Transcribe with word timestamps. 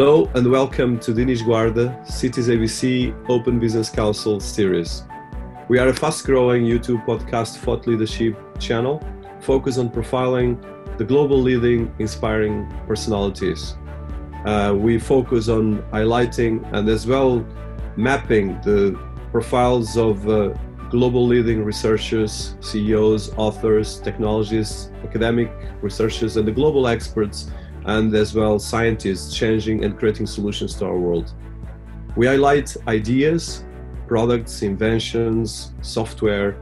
Hello 0.00 0.30
and 0.34 0.50
welcome 0.50 0.98
to 1.00 1.12
Dinis 1.12 1.42
Guarda, 1.42 2.10
Cities 2.10 2.48
ABC 2.48 3.14
Open 3.28 3.58
Business 3.58 3.90
Council 3.90 4.40
series. 4.40 5.02
We 5.68 5.78
are 5.78 5.88
a 5.88 5.92
fast 5.92 6.24
growing 6.24 6.64
YouTube 6.64 7.04
podcast 7.04 7.58
thought 7.58 7.86
leadership 7.86 8.34
channel 8.58 9.02
focused 9.40 9.78
on 9.78 9.90
profiling 9.90 10.56
the 10.96 11.04
global 11.04 11.36
leading 11.36 11.94
inspiring 11.98 12.66
personalities. 12.86 13.76
Uh, 14.46 14.74
we 14.74 14.98
focus 14.98 15.50
on 15.50 15.82
highlighting 15.92 16.66
and 16.72 16.88
as 16.88 17.06
well 17.06 17.46
mapping 17.96 18.58
the 18.62 18.98
profiles 19.32 19.98
of 19.98 20.26
uh, 20.30 20.54
global 20.88 21.26
leading 21.26 21.62
researchers, 21.62 22.54
CEOs, 22.60 23.34
authors, 23.36 24.00
technologists, 24.00 24.92
academic 25.04 25.52
researchers, 25.82 26.38
and 26.38 26.48
the 26.48 26.52
global 26.52 26.88
experts 26.88 27.50
and 27.86 28.14
as 28.14 28.34
well 28.34 28.58
scientists 28.58 29.34
changing 29.36 29.84
and 29.84 29.98
creating 29.98 30.26
solutions 30.26 30.74
to 30.76 30.86
our 30.86 30.98
world. 30.98 31.32
We 32.16 32.26
highlight 32.26 32.76
ideas, 32.88 33.64
products, 34.06 34.62
inventions, 34.62 35.72
software, 35.80 36.52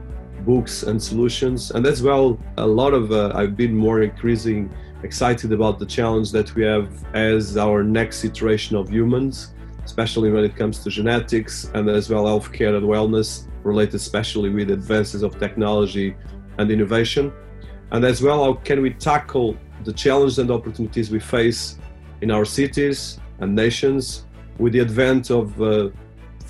books, 0.45 0.83
and 0.83 1.01
solutions, 1.01 1.71
and 1.71 1.85
as 1.85 2.01
well 2.01 2.39
a 2.57 2.65
lot 2.65 2.93
of 2.93 3.11
uh, 3.11 3.31
I've 3.35 3.57
been 3.57 3.75
more 3.75 4.01
increasing 4.03 4.69
excited 5.03 5.51
about 5.53 5.79
the 5.79 5.85
challenge 5.85 6.31
that 6.31 6.53
we 6.55 6.63
have 6.63 6.89
as 7.15 7.57
our 7.57 7.83
next 7.83 8.23
iteration 8.23 8.75
of 8.75 8.89
humans, 8.89 9.53
especially 9.85 10.31
when 10.31 10.43
it 10.43 10.55
comes 10.55 10.79
to 10.83 10.89
genetics 10.89 11.71
and 11.73 11.89
as 11.89 12.09
well 12.09 12.25
healthcare 12.25 12.75
and 12.77 12.85
wellness 12.85 13.47
related 13.63 13.95
especially 13.95 14.49
with 14.49 14.71
advances 14.71 15.23
of 15.23 15.39
technology 15.39 16.15
and 16.57 16.71
innovation. 16.71 17.31
And 17.91 18.05
as 18.05 18.21
well, 18.21 18.43
how 18.43 18.53
can 18.53 18.81
we 18.81 18.91
tackle 18.91 19.57
the 19.89 19.97
challenges 20.05 20.37
and 20.37 20.51
opportunities 20.51 21.09
we 21.09 21.19
face 21.19 21.61
in 22.21 22.29
our 22.29 22.45
cities 22.45 23.19
and 23.39 23.55
nations 23.65 24.25
with 24.59 24.71
the 24.73 24.81
advent 24.87 25.31
of 25.31 25.45
uh, 25.61 25.89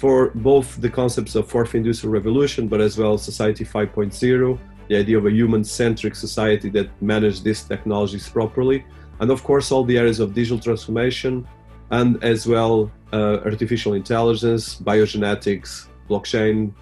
for 0.01 0.31
both 0.49 0.67
the 0.85 0.91
concepts 1.01 1.33
of 1.35 1.43
fourth 1.53 1.73
industrial 1.79 2.11
revolution 2.19 2.67
but 2.67 2.81
as 2.87 2.93
well 3.01 3.17
society 3.17 3.63
5.0 3.63 4.59
the 4.89 4.95
idea 5.03 5.17
of 5.17 5.25
a 5.25 5.31
human-centric 5.31 6.15
society 6.15 6.69
that 6.77 6.89
manages 7.01 7.41
these 7.47 7.61
technologies 7.63 8.27
properly 8.27 8.79
and 9.21 9.31
of 9.31 9.39
course 9.49 9.71
all 9.71 9.85
the 9.85 9.97
areas 9.97 10.19
of 10.19 10.33
digital 10.33 10.59
transformation 10.67 11.47
and 11.91 12.21
as 12.23 12.45
well 12.53 12.91
uh, 13.13 13.37
artificial 13.49 13.93
intelligence 13.93 14.63
biogenetics 14.89 15.69
blockchain 16.09 16.73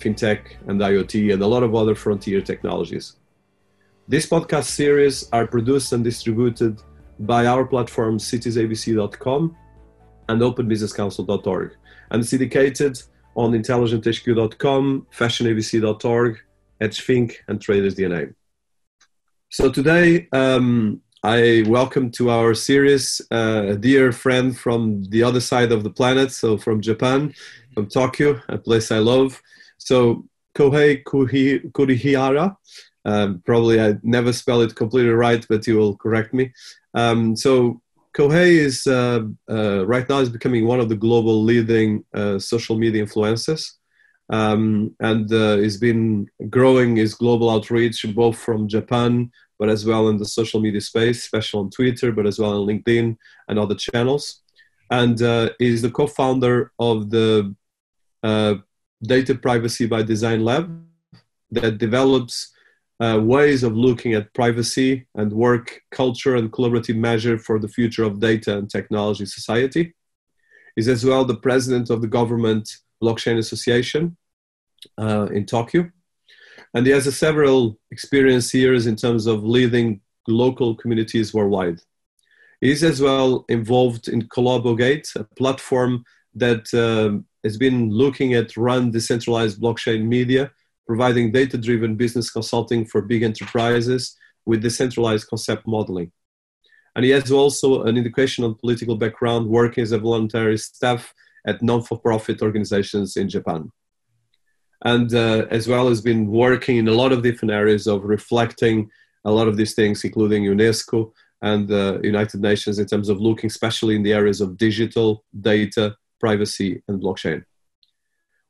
fintech 0.00 0.40
and 0.66 0.80
iot 0.80 1.14
and 1.32 1.42
a 1.42 1.50
lot 1.54 1.62
of 1.62 1.76
other 1.80 1.94
frontier 1.94 2.40
technologies 2.40 3.06
this 4.12 4.26
podcast 4.26 4.64
series 4.64 5.26
are 5.32 5.46
produced 5.46 5.94
and 5.94 6.04
distributed 6.04 6.78
by 7.20 7.46
our 7.46 7.64
platform 7.64 8.18
citiesabc.com 8.18 9.56
and 10.28 10.40
openbusinesscouncil.org 10.42 11.70
and 12.10 12.26
syndicated 12.26 13.02
on 13.36 13.52
intelligenthq.com, 13.52 15.06
fashionabc.org, 15.16 16.38
HedgeThink, 16.82 17.36
and 17.48 17.58
Traders 17.58 17.94
DNA. 17.94 18.34
So 19.48 19.72
today, 19.72 20.28
um, 20.32 21.00
I 21.24 21.64
welcome 21.66 22.10
to 22.10 22.28
our 22.28 22.52
series 22.52 23.22
uh, 23.30 23.64
a 23.68 23.76
dear 23.76 24.12
friend 24.12 24.54
from 24.54 25.04
the 25.04 25.22
other 25.22 25.40
side 25.40 25.72
of 25.72 25.84
the 25.84 25.90
planet, 25.90 26.32
so 26.32 26.58
from 26.58 26.82
Japan, 26.82 27.32
from 27.72 27.86
Tokyo, 27.86 28.42
a 28.50 28.58
place 28.58 28.92
I 28.92 28.98
love. 28.98 29.40
So 29.78 30.26
Kohei 30.54 31.02
Kurihara 31.02 32.56
um, 33.04 33.42
probably 33.44 33.80
I 33.80 33.98
never 34.02 34.32
spell 34.32 34.60
it 34.60 34.74
completely 34.74 35.10
right, 35.10 35.44
but 35.48 35.66
you 35.66 35.76
will 35.76 35.96
correct 35.96 36.32
me. 36.32 36.52
Um, 36.94 37.36
so 37.36 37.80
Kohei 38.16 38.50
is 38.50 38.86
uh, 38.86 39.22
uh, 39.50 39.86
right 39.86 40.08
now 40.08 40.18
is 40.18 40.28
becoming 40.28 40.66
one 40.66 40.80
of 40.80 40.88
the 40.88 40.96
global 40.96 41.42
leading 41.42 42.04
uh, 42.14 42.38
social 42.38 42.76
media 42.76 43.04
influencers, 43.04 43.72
um, 44.30 44.94
and 45.00 45.32
uh, 45.32 45.56
he's 45.56 45.78
been 45.78 46.26
growing 46.50 46.96
his 46.96 47.14
global 47.14 47.48
outreach 47.50 48.04
both 48.14 48.38
from 48.38 48.68
Japan, 48.68 49.30
but 49.58 49.68
as 49.68 49.86
well 49.86 50.08
in 50.08 50.18
the 50.18 50.26
social 50.26 50.60
media 50.60 50.80
space, 50.80 51.18
especially 51.20 51.60
on 51.60 51.70
Twitter, 51.70 52.12
but 52.12 52.26
as 52.26 52.38
well 52.38 52.60
on 52.60 52.66
LinkedIn 52.66 53.16
and 53.48 53.58
other 53.58 53.74
channels. 53.74 54.42
And 54.90 55.20
uh, 55.22 55.50
is 55.58 55.80
the 55.80 55.90
co-founder 55.90 56.70
of 56.78 57.08
the 57.08 57.54
uh, 58.22 58.56
Data 59.02 59.34
Privacy 59.34 59.86
by 59.86 60.02
Design 60.02 60.44
Lab 60.44 60.84
that 61.50 61.78
develops 61.78 62.51
uh, 63.02 63.18
ways 63.18 63.64
of 63.64 63.76
looking 63.76 64.14
at 64.14 64.32
privacy 64.32 65.06
and 65.16 65.32
work 65.32 65.80
culture 65.90 66.36
and 66.36 66.52
collaborative 66.52 66.96
measure 66.96 67.36
for 67.36 67.58
the 67.58 67.72
future 67.76 68.04
of 68.04 68.20
data 68.20 68.56
and 68.58 68.70
technology 68.70 69.26
society. 69.26 69.92
He's 70.76 70.88
as 70.88 71.04
well 71.04 71.24
the 71.24 71.42
president 71.48 71.90
of 71.90 72.00
the 72.00 72.06
government 72.06 72.70
blockchain 73.02 73.38
association 73.38 74.16
uh, 74.98 75.26
in 75.32 75.46
Tokyo. 75.46 75.90
And 76.74 76.86
he 76.86 76.92
has 76.92 77.08
a 77.08 77.12
several 77.12 77.76
experience 77.90 78.54
years 78.54 78.86
in 78.86 78.94
terms 78.94 79.26
of 79.26 79.42
leading 79.42 80.00
local 80.28 80.76
communities 80.76 81.34
worldwide. 81.34 81.80
He's 82.60 82.84
as 82.84 83.00
well 83.00 83.44
involved 83.48 84.06
in 84.06 84.28
Collabogate, 84.28 85.08
a 85.16 85.24
platform 85.34 86.04
that 86.36 86.72
uh, 86.72 87.20
has 87.42 87.56
been 87.56 87.90
looking 87.90 88.34
at 88.34 88.56
run 88.56 88.92
decentralized 88.92 89.60
blockchain 89.60 90.04
media 90.04 90.52
providing 90.86 91.32
data 91.32 91.56
driven 91.58 91.96
business 91.96 92.30
consulting 92.30 92.84
for 92.84 93.02
big 93.02 93.22
enterprises 93.22 94.16
with 94.46 94.62
decentralized 94.62 95.28
concept 95.28 95.66
modeling. 95.66 96.10
And 96.94 97.04
he 97.04 97.10
has 97.12 97.30
also 97.30 97.84
an 97.84 97.96
educational 97.96 98.54
political 98.54 98.96
background 98.96 99.48
working 99.48 99.82
as 99.82 99.92
a 99.92 99.98
voluntary 99.98 100.58
staff 100.58 101.14
at 101.46 101.62
non 101.62 101.82
for 101.82 101.98
profit 101.98 102.42
organizations 102.42 103.16
in 103.16 103.28
Japan. 103.28 103.70
And 104.84 105.14
uh, 105.14 105.46
as 105.50 105.68
well 105.68 105.88
as 105.88 106.00
been 106.00 106.26
working 106.26 106.76
in 106.76 106.88
a 106.88 106.92
lot 106.92 107.12
of 107.12 107.22
different 107.22 107.52
areas 107.52 107.86
of 107.86 108.04
reflecting 108.04 108.90
a 109.24 109.30
lot 109.30 109.48
of 109.48 109.56
these 109.56 109.74
things, 109.74 110.04
including 110.04 110.44
UNESCO 110.44 111.12
and 111.40 111.68
the 111.68 111.96
uh, 111.96 112.00
United 112.02 112.40
Nations, 112.40 112.78
in 112.78 112.86
terms 112.86 113.08
of 113.08 113.20
looking 113.20 113.48
especially 113.48 113.96
in 113.96 114.02
the 114.02 114.12
areas 114.12 114.40
of 114.40 114.56
digital, 114.56 115.24
data, 115.40 115.96
privacy, 116.20 116.82
and 116.88 117.00
blockchain. 117.00 117.44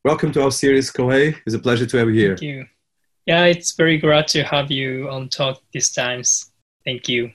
Welcome 0.04 0.32
to 0.32 0.42
our 0.42 0.50
series, 0.50 0.90
Kohei. 0.90 1.36
It's 1.46 1.54
a 1.54 1.60
pleasure 1.60 1.86
to 1.86 1.96
have 1.98 2.08
you 2.08 2.14
here. 2.14 2.36
Thank 2.36 2.42
you. 2.42 2.66
Yeah, 3.24 3.44
it's 3.44 3.70
very 3.76 3.98
glad 3.98 4.26
to 4.28 4.42
have 4.42 4.68
you 4.68 5.08
on 5.08 5.28
talk 5.28 5.62
these 5.72 5.92
times. 5.92 6.50
Thank 6.84 7.08
you. 7.08 7.30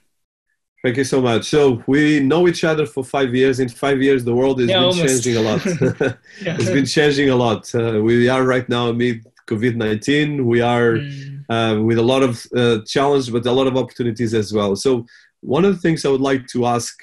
Thank 0.83 0.97
you 0.97 1.05
so 1.05 1.21
much. 1.21 1.45
So 1.45 1.81
we 1.87 2.19
know 2.19 2.45
each 2.45 2.65
other 2.65 2.85
for 2.85 3.05
five 3.05 3.33
years. 3.33 3.61
In 3.61 3.69
five 3.69 4.01
years, 4.01 4.25
the 4.25 4.35
world 4.35 4.59
has 4.59 4.69
yeah, 4.69 4.79
been 4.79 4.83
almost. 4.83 5.23
changing 5.23 5.37
a 5.37 5.41
lot. 5.41 5.65
yeah. 5.65 6.57
It's 6.59 6.69
been 6.69 6.85
changing 6.85 7.29
a 7.29 7.37
lot. 7.37 7.73
Uh, 7.73 8.01
we 8.03 8.27
are 8.27 8.43
right 8.43 8.67
now 8.67 8.89
amid 8.89 9.25
COVID-19. 9.47 10.43
We 10.43 10.59
are 10.59 10.95
mm. 10.95 11.45
uh, 11.47 11.81
with 11.81 11.99
a 11.99 12.03
lot 12.13 12.21
of 12.21 12.45
uh, 12.53 12.79
challenge, 12.85 13.31
but 13.31 13.45
a 13.45 13.51
lot 13.53 13.67
of 13.67 13.77
opportunities 13.77 14.33
as 14.33 14.51
well. 14.51 14.75
So 14.75 15.05
one 15.39 15.63
of 15.63 15.73
the 15.73 15.79
things 15.79 16.03
I 16.03 16.09
would 16.09 16.19
like 16.19 16.47
to 16.47 16.65
ask 16.65 17.01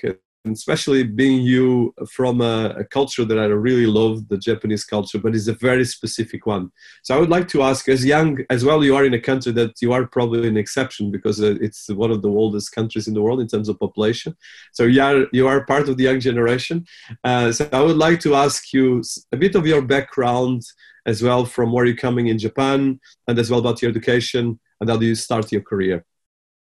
especially 0.53 1.03
being 1.03 1.43
you 1.43 1.95
from 2.09 2.41
a, 2.41 2.75
a, 2.79 2.85
culture 2.85 3.25
that 3.25 3.39
I 3.39 3.47
really 3.47 3.87
love, 3.87 4.29
the 4.29 4.37
Japanese 4.37 4.85
culture, 4.85 5.19
but 5.19 5.35
it's 5.35 5.49
a 5.49 5.55
very 5.55 5.85
specific 5.85 6.45
one. 6.47 6.71
So 7.03 7.17
I 7.17 7.19
would 7.19 7.31
like 7.31 7.49
to 7.49 7.63
ask, 7.63 7.89
as 7.89 8.05
young 8.05 8.39
as 8.51 8.65
well, 8.65 8.85
you 8.85 8.95
are 8.95 9.05
in 9.05 9.15
a 9.15 9.21
country 9.21 9.53
that 9.53 9.81
you 9.81 9.93
are 9.93 10.07
probably 10.07 10.47
an 10.47 10.57
exception 10.57 11.11
because 11.11 11.41
uh, 11.43 11.57
it's 11.61 11.89
one 11.89 12.11
of 12.11 12.21
the 12.21 12.29
oldest 12.29 12.73
countries 12.73 13.09
in 13.09 13.15
the 13.15 13.23
world 13.23 13.41
in 13.41 13.49
terms 13.49 13.69
of 13.69 13.81
population. 13.81 14.37
So 14.73 14.85
you 14.85 15.03
are 15.03 15.27
you 15.33 15.47
are 15.47 15.65
part 15.65 15.89
of 15.89 15.97
the 15.97 16.05
young 16.05 16.21
generation. 16.21 16.87
Uh, 17.23 17.51
so 17.51 17.69
I 17.73 17.81
would 17.81 17.97
like 17.97 18.21
to 18.21 18.35
ask 18.35 18.73
you 18.73 19.03
a 19.33 19.37
bit 19.37 19.55
of 19.55 19.67
your 19.67 19.83
background 19.83 20.63
as 21.07 21.23
well, 21.23 21.45
from 21.45 21.73
where 21.73 21.85
you're 21.85 21.97
coming 21.97 22.29
in 22.29 22.39
Japan, 22.39 22.99
and 23.29 23.39
as 23.39 23.51
well 23.51 23.61
about 23.61 23.83
your 23.83 23.91
education 23.91 24.59
and 24.81 24.91
how 24.91 24.97
do 24.97 25.07
you 25.07 25.15
start 25.15 25.53
your 25.53 25.63
career. 25.63 26.05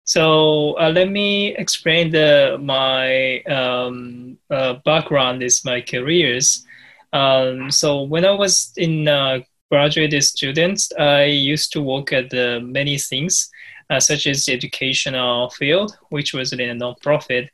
So 0.05 0.79
uh, 0.79 0.91
let 0.91 1.11
me 1.11 1.55
explain 1.57 2.11
the, 2.11 2.59
my 2.61 3.43
um, 3.43 4.39
uh, 4.51 4.75
background 4.85 5.43
is 5.43 5.65
my 5.65 5.81
careers. 5.81 6.65
Um, 7.13 7.71
so 7.71 8.03
when 8.03 8.25
I 8.25 8.33
was 8.33 8.73
in 8.77 9.07
uh, 9.07 9.41
graduate 9.71 10.23
students, 10.25 10.93
I 10.99 11.25
used 11.25 11.73
to 11.73 11.83
work 11.83 12.13
at 12.13 12.33
many 12.33 12.99
things, 12.99 13.51
uh, 13.89 14.01
such 14.01 14.27
as 14.27 14.45
the 14.45 14.53
educational 14.53 15.51
field, 15.51 15.97
which 16.11 16.35
was 16.35 16.53
in 16.53 16.61
a 16.61 16.75
nonprofit. 16.75 17.49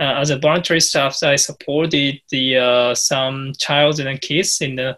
Uh, 0.00 0.14
as 0.14 0.30
a 0.30 0.38
voluntary 0.38 0.80
staff, 0.80 1.22
I 1.22 1.36
supported 1.36 2.20
the 2.30 2.56
uh, 2.56 2.94
some 2.94 3.52
child 3.58 4.00
and 4.00 4.20
kids 4.20 4.60
in 4.60 4.76
the 4.76 4.96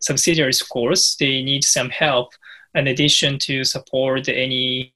subsidiary 0.00 0.52
schools. 0.52 1.16
They 1.18 1.42
need 1.42 1.64
some 1.64 1.90
help 1.90 2.32
in 2.74 2.88
addition 2.88 3.38
to 3.40 3.64
support 3.64 4.28
any 4.28 4.92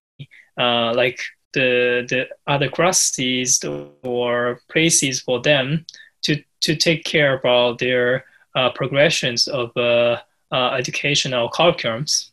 uh, 0.60 0.92
like 0.94 1.18
the 1.52 2.06
the 2.08 2.28
other 2.46 2.68
classes 2.68 3.64
or 4.02 4.60
places 4.68 5.20
for 5.20 5.40
them 5.40 5.86
to 6.22 6.42
to 6.60 6.76
take 6.76 7.04
care 7.04 7.38
about 7.38 7.78
their 7.78 8.24
uh, 8.54 8.70
progressions 8.70 9.48
of 9.48 9.70
uh, 9.76 10.18
uh, 10.52 10.70
educational 10.72 11.48
curriculums. 11.50 12.30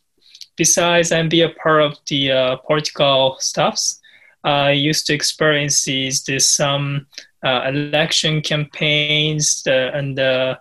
Besides, 0.56 1.12
I'm 1.12 1.28
be 1.28 1.42
a 1.42 1.50
part 1.50 1.82
of 1.82 1.98
the 2.08 2.32
uh, 2.32 2.56
political 2.56 3.36
staffs. 3.38 4.00
I 4.44 4.72
used 4.72 5.06
to 5.06 5.14
experience 5.14 5.84
this 5.84 6.50
some 6.50 7.06
uh, 7.44 7.62
election 7.68 8.42
campaigns 8.42 9.62
and 9.66 10.18
the 10.18 10.58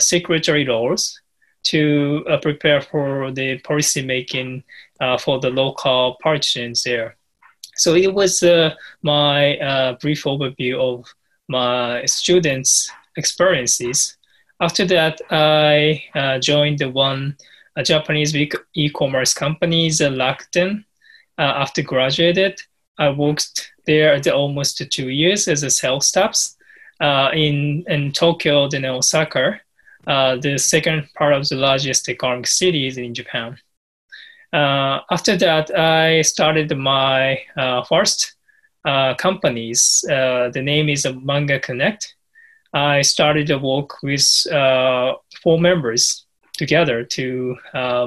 secretary 0.00 0.66
roles 0.66 1.20
to 1.64 2.24
prepare 2.42 2.80
for 2.80 3.30
the 3.30 3.58
policy 3.58 4.02
making 4.02 4.64
uh, 5.00 5.18
for 5.18 5.40
the 5.40 5.50
local 5.50 6.16
partitions 6.22 6.82
there. 6.82 7.16
So 7.76 7.94
it 7.94 8.12
was 8.12 8.42
uh, 8.42 8.74
my 9.02 9.58
uh, 9.58 9.96
brief 10.00 10.24
overview 10.24 10.78
of 10.78 11.06
my 11.48 12.04
students' 12.06 12.90
experiences. 13.16 14.16
After 14.60 14.86
that, 14.86 15.20
I 15.30 16.02
uh, 16.14 16.38
joined 16.38 16.78
the 16.78 16.90
one 16.90 17.36
Japanese 17.84 18.34
e-commerce 18.74 19.34
company, 19.34 19.90
Rakuten. 19.90 20.84
after 21.38 21.82
graduated, 21.82 22.58
I 22.98 23.10
worked 23.10 23.72
there 23.84 24.18
almost 24.32 24.82
two 24.90 25.10
years 25.10 25.46
as 25.48 25.62
a 25.62 25.70
sales 25.70 26.08
staff 26.08 26.36
uh, 27.00 27.30
in 27.34 27.84
in 27.88 28.12
Tokyo, 28.12 28.68
then 28.68 28.84
Osaka, 28.84 29.60
uh, 30.06 30.36
the 30.36 30.58
second 30.58 31.08
part 31.14 31.34
of 31.34 31.48
the 31.48 31.56
largest 31.56 32.08
economic 32.08 32.46
cities 32.46 32.96
in 32.96 33.14
Japan. 33.14 33.58
Uh, 34.56 35.00
after 35.10 35.36
that, 35.36 35.70
I 35.78 36.22
started 36.22 36.74
my 36.78 37.38
uh, 37.58 37.84
first 37.84 38.36
uh, 38.86 39.12
companies. 39.14 40.02
Uh, 40.10 40.48
the 40.48 40.62
name 40.62 40.88
is 40.88 41.06
Manga 41.22 41.60
Connect. 41.60 42.14
I 42.72 43.02
started 43.02 43.46
to 43.48 43.58
work 43.58 44.02
with 44.02 44.26
four 45.42 45.60
members 45.60 46.24
together 46.54 47.04
to 47.04 47.56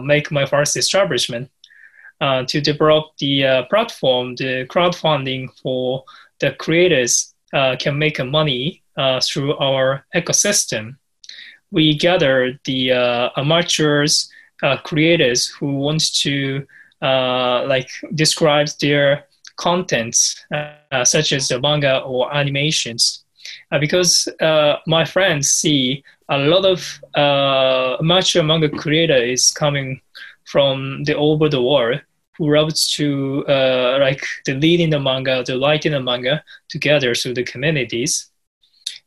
make 0.04 0.31
my 0.31 0.46
first 0.46 0.75
establishment. 0.75 1.50
to 2.22 2.62
develop 2.62 3.06
the 3.19 3.66
platform, 3.69 4.36
the 4.36 4.66
crowdfunding 4.69 5.50
for 5.62 6.04
the 6.40 6.52
creators 6.54 7.36
uh, 7.54 7.75
can 7.80 7.98
make 7.98 8.24
money 8.24 8.81
uh, 8.98 9.19
through 9.22 9.56
our 9.57 10.06
ecosystem. 10.16 10.98
We 11.72 11.98
gather 11.98 12.60
the 12.66 12.92
uh, 12.92 13.30
amateurs, 13.38 14.30
uh, 14.64 14.78
creators 14.78 15.48
who 15.48 15.78
want 15.78 16.14
to 16.14 16.66
uh, 17.02 17.66
like 17.68 17.90
describe 18.16 18.68
their 18.82 19.26
contents, 19.58 20.46
uh, 20.54 21.04
such 21.04 21.34
as 21.34 21.48
the 21.48 21.60
manga 21.60 22.00
or 22.00 22.34
animations, 22.34 23.24
because 23.80 24.28
my 24.88 25.06
friends 25.06 25.50
see 25.50 26.04
a 26.30 26.38
lot 26.38 26.66
of 26.66 27.02
amateur 28.00 28.44
manga 28.44 28.70
creator 28.70 29.18
is 29.18 29.52
coming 29.52 30.02
from 30.46 31.04
the 31.04 31.16
over 31.16 31.50
the 31.50 31.62
world 31.62 32.02
who 32.40 32.56
loves 32.56 32.90
to 32.94 33.46
uh, 33.50 33.98
like 34.00 34.24
the 34.46 34.54
leading 34.54 34.90
the 34.90 35.00
manga, 35.00 35.44
the 35.44 35.60
writing 35.60 35.92
the 35.92 36.00
manga 36.00 36.42
together 36.70 37.14
through 37.14 37.34
the 37.34 37.44
communities. 37.44 38.32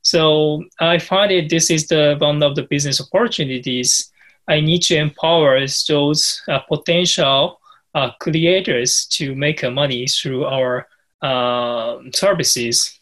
So 0.03 0.65
I 0.81 0.99
find 0.99 1.33
it 1.33 1.49
this 1.49 1.71
is 1.71 1.89
the 1.89 2.17
one 2.21 2.43
of 2.43 2.57
the 2.57 2.65
business 2.65 3.01
opportunities. 3.01 4.12
I 4.49 4.61
need 4.61 4.83
to 4.83 4.97
empower 4.97 5.61
those 5.89 6.43
uh, 6.49 6.61
potential 6.61 7.61
uh, 7.95 8.11
creators 8.21 9.07
to 9.13 9.35
make 9.35 9.63
money 9.71 10.07
through 10.07 10.45
our 10.45 10.89
um, 11.23 12.11
services. 12.13 12.99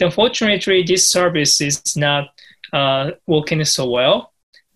Unfortunately, 0.00 0.82
this 0.82 1.06
service 1.06 1.60
is 1.60 1.96
not 1.96 2.30
uh, 2.72 3.12
working 3.26 3.64
so 3.64 3.88
well 3.88 4.34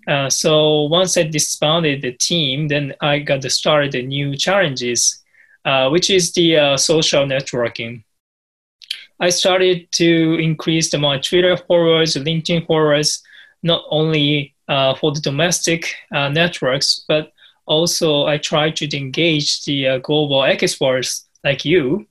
uh, 0.08 0.30
so 0.30 0.84
once 0.84 1.18
I 1.18 1.24
disbanded 1.24 2.00
the 2.00 2.12
team, 2.12 2.68
then 2.68 2.94
I 3.02 3.18
got 3.18 3.42
to 3.42 3.50
start 3.50 3.92
the 3.92 4.02
new 4.02 4.34
challenges, 4.36 5.22
uh, 5.66 5.90
which 5.90 6.08
is 6.08 6.32
the 6.32 6.78
social 6.78 7.26
networking. 7.26 8.04
I 9.20 9.28
started 9.28 9.92
to 9.92 10.38
increase 10.40 10.96
my 10.96 11.18
Twitter 11.18 11.58
followers, 11.58 12.14
LinkedIn 12.14 12.66
followers, 12.66 13.22
not 13.62 13.84
only 13.90 14.54
uh, 14.68 14.94
for 14.94 15.12
the 15.12 15.20
domestic 15.20 15.94
uh, 16.14 16.28
networks, 16.28 17.04
but 17.08 17.32
also 17.66 18.26
I 18.26 18.38
try 18.38 18.70
to 18.70 18.96
engage 18.96 19.64
the 19.64 20.00
global 20.02 20.44
experts 20.44 21.26
like 21.44 21.64
you. 21.64 22.06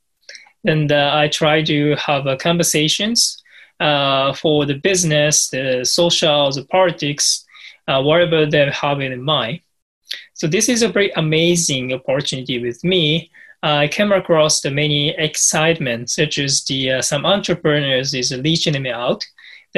And 0.65 0.92
I 0.92 1.30
try 1.30 1.63
to 1.63 1.95
have 1.95 2.25
conversations 2.39 3.42
for 3.80 4.65
the 4.65 4.80
business, 4.83 5.50
the 5.50 5.86
social, 5.86 6.51
the 6.51 6.65
politics, 6.65 7.45
uh, 7.88 8.01
whatever 8.01 8.45
they 8.45 8.69
have 8.69 9.01
in 9.01 9.21
mind. 9.21 9.62
So 10.33 10.48
this 10.48 10.69
is 10.69 10.83
a 10.83 10.89
very 10.89 11.12
amazing 11.15 11.94
opportunity 11.94 12.62
with 12.62 12.83
me. 12.83 13.31
Uh, 13.63 13.77
I 13.83 13.88
came 13.88 14.12
across 14.12 14.62
the 14.62 14.71
many 14.71 15.09
excitement, 15.09 16.09
such 16.09 16.38
as 16.38 16.63
the 16.65 16.92
uh, 16.92 17.01
some 17.01 17.25
entrepreneurs 17.25 18.13
is 18.13 18.36
reaching 18.44 18.81
me 18.81 18.92
out, 18.92 19.25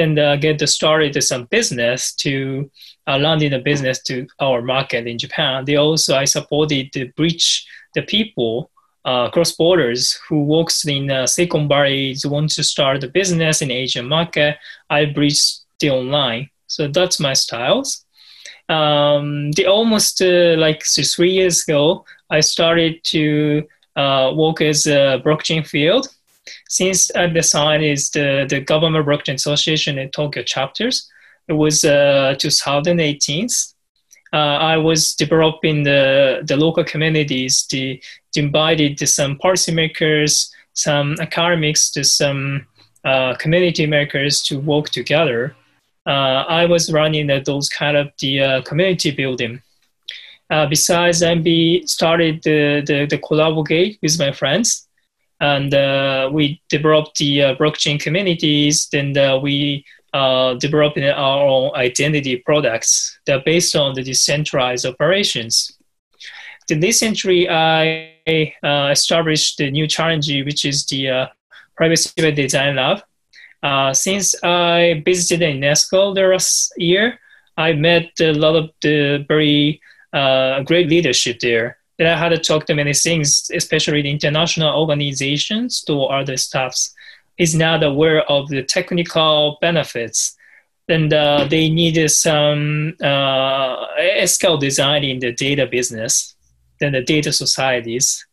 then 0.00 0.18
uh, 0.18 0.36
get 0.36 0.66
started 0.68 1.22
some 1.22 1.44
business 1.44 2.14
to 2.14 2.70
uh, 3.06 3.18
land 3.18 3.42
in 3.42 3.52
the 3.52 3.58
business 3.58 4.02
to 4.04 4.26
our 4.40 4.62
market 4.62 5.06
in 5.06 5.18
Japan. 5.18 5.64
They 5.64 5.76
also 5.76 6.16
I 6.16 6.24
supported 6.24 6.92
to 6.92 7.12
bridge 7.16 7.66
the 7.94 8.02
people 8.02 8.70
uh, 9.04 9.30
cross 9.30 9.52
borders 9.52 10.20
who 10.28 10.44
works 10.44 10.86
in 10.86 11.10
uh, 11.10 11.26
Silicon 11.26 11.68
Valley 11.68 12.14
want 12.24 12.50
to 12.50 12.62
start 12.62 13.02
a 13.04 13.08
business 13.08 13.62
in 13.62 13.70
Asian 13.70 14.06
market. 14.06 14.56
I 14.90 15.06
bridge 15.06 15.42
the 15.80 15.90
online. 15.90 16.50
So 16.66 16.86
that's 16.88 17.18
my 17.18 17.32
styles. 17.32 18.04
Um, 18.68 19.52
the 19.52 19.66
almost 19.66 20.22
uh, 20.22 20.54
like 20.58 20.84
three 20.84 21.32
years 21.32 21.64
ago, 21.64 22.04
I 22.30 22.40
started 22.40 23.02
to 23.04 23.66
uh, 23.96 24.32
work 24.36 24.60
as 24.60 24.86
a 24.86 25.20
blockchain 25.24 25.66
field. 25.66 26.08
Since 26.68 27.10
decided 27.14 27.34
the, 27.34 27.42
sign, 27.42 27.82
is 27.82 28.10
the 28.10 28.46
the 28.48 28.60
government 28.60 29.06
blockchain 29.06 29.34
association 29.34 29.98
in 29.98 30.10
Tokyo 30.10 30.42
chapters, 30.42 31.08
it 31.48 31.54
was 31.54 31.84
uh, 31.84 32.34
2018. 32.38 33.48
Uh, 34.32 34.36
I 34.36 34.76
was 34.76 35.14
developing 35.14 35.82
the, 35.82 36.42
the 36.44 36.56
local 36.56 36.84
communities, 36.84 37.66
the, 37.68 38.00
invited 38.36 38.96
some 39.08 39.36
policymakers, 39.38 40.48
some 40.72 41.16
academics, 41.20 41.90
to 41.90 42.04
some 42.04 42.66
uh, 43.04 43.34
community 43.34 43.86
makers 43.86 44.40
to 44.44 44.60
work 44.60 44.90
together 44.90 45.56
uh, 46.06 46.44
I 46.48 46.66
was 46.66 46.92
running 46.92 47.30
those 47.44 47.68
kind 47.68 47.96
of 47.96 48.10
the 48.20 48.40
uh, 48.40 48.62
community 48.62 49.10
building. 49.10 49.62
Uh, 50.48 50.66
besides, 50.66 51.22
MB 51.22 51.88
started 51.88 52.42
the, 52.42 52.82
the, 52.84 53.06
the 53.06 53.18
Collabogate 53.18 53.98
with 54.02 54.18
my 54.18 54.32
friends, 54.32 54.88
and 55.40 56.32
we 56.32 56.60
developed 56.68 57.18
the 57.18 57.56
blockchain 57.58 57.98
communities. 58.00 58.88
Then 58.92 59.14
we 59.42 59.84
uh, 60.12 60.54
developing 60.54 61.04
our 61.04 61.46
own 61.46 61.70
identity 61.76 62.36
products 62.36 63.18
that 63.26 63.40
are 63.40 63.42
based 63.44 63.76
on 63.76 63.94
the 63.94 64.02
decentralized 64.02 64.84
operations. 64.84 65.78
Then 66.68 66.80
recently, 66.80 67.48
I 67.48 68.54
uh, 68.62 68.88
established 68.90 69.58
the 69.58 69.70
new 69.70 69.86
challenge, 69.86 70.28
which 70.28 70.64
is 70.64 70.86
the 70.86 71.08
uh, 71.10 71.26
Privacy 71.76 72.32
Design 72.32 72.76
Lab. 72.76 73.02
Uh, 73.62 73.92
since 73.92 74.34
I 74.42 75.02
visited 75.04 75.40
UNESCO 75.40 76.14
last 76.16 76.72
year, 76.76 77.18
I 77.56 77.72
met 77.74 78.10
a 78.20 78.32
lot 78.32 78.56
of 78.56 78.70
the 78.80 79.24
very 79.28 79.80
uh, 80.12 80.62
great 80.62 80.88
leadership 80.88 81.40
there. 81.40 81.76
That 82.00 82.08
I 82.08 82.18
had 82.18 82.30
to 82.30 82.38
talk 82.38 82.64
to 82.66 82.74
many 82.74 82.94
things, 82.94 83.50
especially 83.54 84.02
the 84.02 84.10
international 84.10 84.74
organizations 84.74 85.82
to 85.82 86.04
other 86.04 86.36
staffs, 86.36 86.92
is 87.36 87.54
not 87.54 87.84
aware 87.84 88.22
of 88.22 88.48
the 88.48 88.62
technical 88.64 89.58
benefits. 89.60 90.36
And 90.88 91.12
uh, 91.12 91.44
they 91.48 91.70
needed 91.70 92.10
some 92.10 92.96
uh, 93.00 93.86
scale 94.26 94.56
design 94.56 95.04
in 95.04 95.20
the 95.20 95.30
data 95.30 95.66
business, 95.66 96.34
then 96.80 96.92
the 96.92 97.02
data 97.02 97.32
societies 97.32 98.26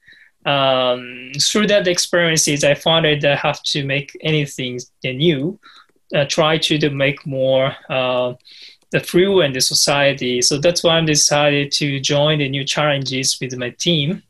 um, 0.48 1.32
through 1.42 1.68
that 1.68 1.88
experiences, 1.88 2.64
I 2.64 2.74
found 2.74 3.06
that 3.06 3.26
I 3.26 3.36
have 3.36 3.62
to 3.64 3.84
make 3.84 4.18
anything 4.22 4.80
new, 5.04 5.60
uh, 6.16 6.26
try 6.26 6.58
to, 6.58 6.78
to 6.80 6.90
make 6.90 7.26
more 7.26 7.76
uh, 7.90 8.34
the 8.92 9.00
through 9.00 9.42
and 9.42 9.56
the 9.56 9.62
society. 9.62 10.42
So 10.42 10.58
that's 10.58 10.84
why 10.84 10.98
I 10.98 11.02
decided 11.02 11.72
to 11.74 12.00
join 12.00 12.40
the 12.40 12.50
new 12.50 12.64
challenges 12.64 13.38
with 13.40 13.56
my 13.58 13.72
team. 13.72 14.24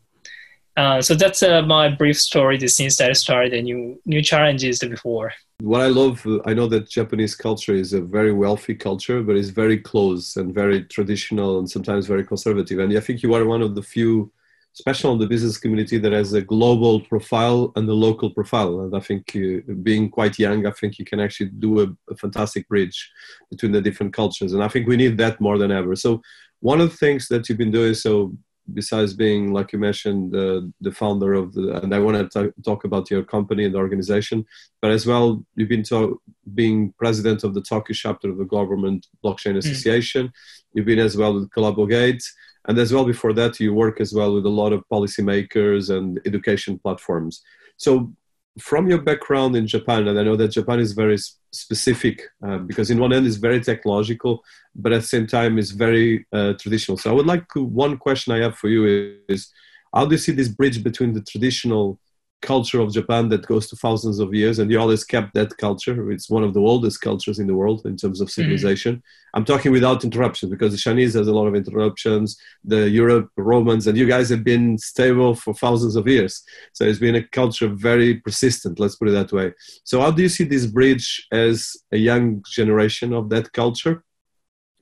Uh, 0.76 1.02
so 1.02 1.16
that's 1.16 1.42
uh, 1.42 1.64
my 1.64 1.90
brief 1.90 2.20
story 2.20 2.60
since 2.68 3.02
I 3.02 3.12
started 3.14 3.54
the 3.54 3.62
new 3.64 4.00
new 4.06 4.22
challenges 4.22 4.80
before. 4.80 5.34
What 5.60 5.82
I 5.82 5.88
love, 5.88 6.26
I 6.46 6.54
know 6.54 6.68
that 6.68 6.88
Japanese 6.88 7.34
culture 7.34 7.74
is 7.74 7.94
a 7.94 8.02
very 8.02 8.32
wealthy 8.32 8.76
culture, 8.76 9.24
but 9.24 9.36
it's 9.36 9.50
very 9.50 9.80
close 9.80 10.38
and 10.38 10.54
very 10.54 10.84
traditional 10.84 11.58
and 11.58 11.68
sometimes 11.68 12.06
very 12.06 12.24
conservative. 12.24 12.78
And 12.78 12.96
I 12.96 13.00
think 13.00 13.24
you 13.24 13.34
are 13.34 13.44
one 13.44 13.64
of 13.64 13.74
the 13.74 13.82
few 13.82 14.32
especially 14.78 15.10
on 15.10 15.18
the 15.18 15.26
business 15.28 15.58
community 15.58 15.98
that 15.98 16.12
has 16.12 16.34
a 16.34 16.42
global 16.42 17.02
profile 17.02 17.72
and 17.76 17.90
a 17.90 17.94
local 17.94 18.30
profile. 18.30 18.82
And 18.82 18.96
I 18.96 19.00
think 19.00 19.36
uh, 19.36 19.74
being 19.82 20.08
quite 20.10 20.38
young, 20.38 20.68
I 20.68 20.72
think 20.72 21.00
you 21.00 21.06
can 21.06 21.20
actually 21.20 21.50
do 21.50 21.82
a, 21.82 21.88
a, 22.12 22.16
fantastic 22.16 22.68
bridge 22.68 23.12
between 23.50 23.72
the 23.72 23.82
different 23.82 24.14
cultures. 24.14 24.54
And 24.54 24.64
I 24.64 24.68
think 24.68 24.88
we 24.88 24.96
need 24.96 25.18
that 25.18 25.42
more 25.42 25.58
than 25.58 25.72
ever. 25.72 25.96
So 25.96 26.22
one 26.60 26.80
of 26.80 26.92
the 26.92 26.98
things 26.98 27.28
that 27.30 27.50
you've 27.50 27.58
been 27.58 27.72
doing, 27.72 27.96
so 27.96 28.34
besides 28.74 29.14
being, 29.14 29.52
like 29.52 29.72
you 29.74 29.80
mentioned, 29.80 30.32
the 30.32 30.72
the 30.82 30.92
founder 30.92 31.34
of 31.34 31.54
the, 31.54 31.82
and 31.82 31.96
I 31.96 32.00
want 32.00 32.32
to 32.32 32.54
talk 32.64 32.84
about 32.84 33.10
your 33.10 33.24
company 33.24 33.66
and 33.66 33.74
the 33.74 33.80
organization, 33.80 34.46
but 34.82 34.92
as 34.92 35.06
well, 35.06 35.44
you've 35.56 35.70
been 35.70 35.84
to, 35.84 36.22
being 36.54 36.94
president 37.00 37.44
of 37.44 37.54
the 37.54 37.62
Tokyo 37.62 37.94
chapter 37.94 38.30
of 38.30 38.38
the 38.38 38.46
Government 38.58 39.08
Blockchain 39.24 39.54
hmm. 39.54 39.60
Association. 39.60 40.28
Mm. 40.28 40.32
You've 40.74 40.86
been 40.86 41.00
as 41.00 41.16
well 41.18 41.34
with 41.34 41.50
Collabogate, 41.50 42.24
and 42.68 42.78
as 42.78 42.94
well 42.94 43.06
before 43.06 43.34
that, 43.34 43.60
you 43.60 43.74
work 43.74 44.02
as 44.02 44.14
well 44.14 44.34
with 44.34 44.46
a 44.46 44.50
lot 44.50 44.74
of 44.74 44.84
policymakers 44.92 45.90
and 45.96 46.20
education 46.26 46.78
platforms. 46.80 47.42
So 47.78 48.14
from 48.60 48.90
your 48.90 49.02
background 49.02 49.56
in 49.56 49.68
Japan, 49.68 50.08
and 50.08 50.20
I 50.20 50.24
know 50.24 50.36
that 50.36 50.50
Japan 50.50 50.80
is 50.80 50.94
very 50.94 51.18
specific 51.52 52.24
uh, 52.46 52.58
because 52.58 52.90
in 52.90 53.00
one 53.00 53.14
end 53.14 53.26
it's 53.28 53.36
very 53.38 53.62
technological, 53.62 54.44
but 54.76 54.92
at 54.94 55.02
the 55.02 55.08
same 55.08 55.28
time 55.28 55.58
it's 55.58 55.72
very 55.72 56.26
uh, 56.34 56.54
traditional. 56.54 56.98
So 56.98 57.10
I 57.10 57.14
would 57.14 57.28
like 57.28 57.48
to, 57.54 57.64
one 57.64 57.98
question 57.98 58.34
I 58.34 58.40
have 58.40 58.58
for 58.58 58.68
you 58.68 59.20
is, 59.30 59.52
how 59.94 60.06
do 60.06 60.14
you 60.16 60.18
see 60.18 60.32
this 60.32 60.50
bridge 60.50 60.84
between 60.84 61.14
the 61.14 61.22
traditional 61.22 62.00
culture 62.42 62.80
of 62.80 62.94
Japan 62.94 63.30
that 63.30 63.48
goes 63.48 63.68
to 63.70 63.76
thousands 63.76 64.20
of 64.20 64.34
years, 64.34 64.60
and 64.60 64.70
you 64.70 64.80
always 64.80 65.04
kept 65.04 65.34
that 65.34 65.58
culture. 65.58 66.12
It's 66.12 66.30
one 66.30 66.44
of 66.44 66.54
the 66.54 66.60
oldest 66.60 67.02
cultures 67.02 67.40
in 67.40 67.48
the 67.48 67.56
world 67.56 67.86
in 67.86 67.98
terms 67.98 68.22
of 68.22 68.28
mm-hmm. 68.28 68.42
civilization. 68.42 68.96
Mm-hmm. 68.98 69.38
I'm 69.38 69.46
talking 69.46 69.72
without 69.72 70.04
interruptions 70.04 70.52
because 70.52 70.72
the 70.72 70.78
Chinese 70.78 71.14
has 71.16 71.28
a 71.28 71.34
lot 71.34 71.48
of 71.48 71.56
interruptions. 71.56 72.40
The 72.64 72.90
Europe 72.90 73.30
Romans 73.38 73.88
and 73.88 73.98
you 73.98 74.08
guys 74.08 74.30
have 74.30 74.44
been 74.44 74.78
stable 74.78 75.36
for 75.36 75.54
thousands 75.54 75.96
of 75.96 76.08
years, 76.08 76.44
so 76.74 76.86
it's 76.86 77.00
been 77.00 77.16
a 77.16 77.28
culture 77.28 77.68
very 77.68 78.16
persistent. 78.16 78.80
Let's 78.80 78.96
put 78.96 79.10
it 79.10 79.12
that 79.12 79.32
way. 79.32 79.54
So, 79.84 80.02
how 80.02 80.12
do 80.12 80.22
you 80.22 80.30
see 80.30 80.44
this 80.44 80.66
bridge 80.66 81.28
as 81.32 81.76
a 81.92 81.98
young 81.98 82.44
generation 82.50 83.14
of 83.14 83.30
that 83.30 83.52
culture, 83.54 84.04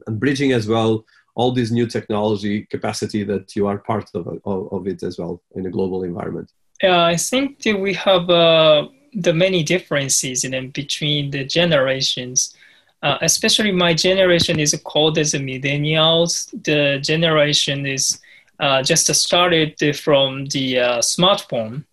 and 0.07 0.19
bridging 0.19 0.51
as 0.51 0.67
well? 0.67 1.05
all 1.37 1.51
this 1.51 1.69
new 1.69 1.85
technology 1.85 2.65
capacity 2.71 3.21
that 3.21 3.57
you 3.57 3.67
are 3.67 3.79
part 3.79 4.09
of, 4.13 4.25
of, 4.45 4.71
of 4.71 4.87
it 4.87 5.03
as 5.03 5.19
well 5.19 5.43
in 5.55 5.65
a 5.65 5.69
global 5.69 6.03
environment 6.03 6.49
I 6.83 7.15
think 7.15 7.61
that 7.63 7.79
we 7.79 7.93
have 7.93 8.29
uh, 8.29 8.87
the 9.13 9.33
many 9.33 9.63
differences 9.63 10.43
in 10.43 10.69
between 10.71 11.31
the 11.31 11.45
generations. 11.45 12.55
Uh, 13.01 13.17
especially 13.21 13.71
my 13.71 13.93
generation 13.93 14.59
is 14.59 14.79
called 14.83 15.17
as 15.17 15.33
a 15.33 15.39
millennials. 15.39 16.49
The 16.63 16.99
generation 17.01 17.85
is 17.85 18.19
uh, 18.59 18.81
just 18.81 19.13
started 19.13 19.77
from 19.97 20.45
the 20.47 20.79
uh, 20.79 20.97
smartphone. 20.99 21.83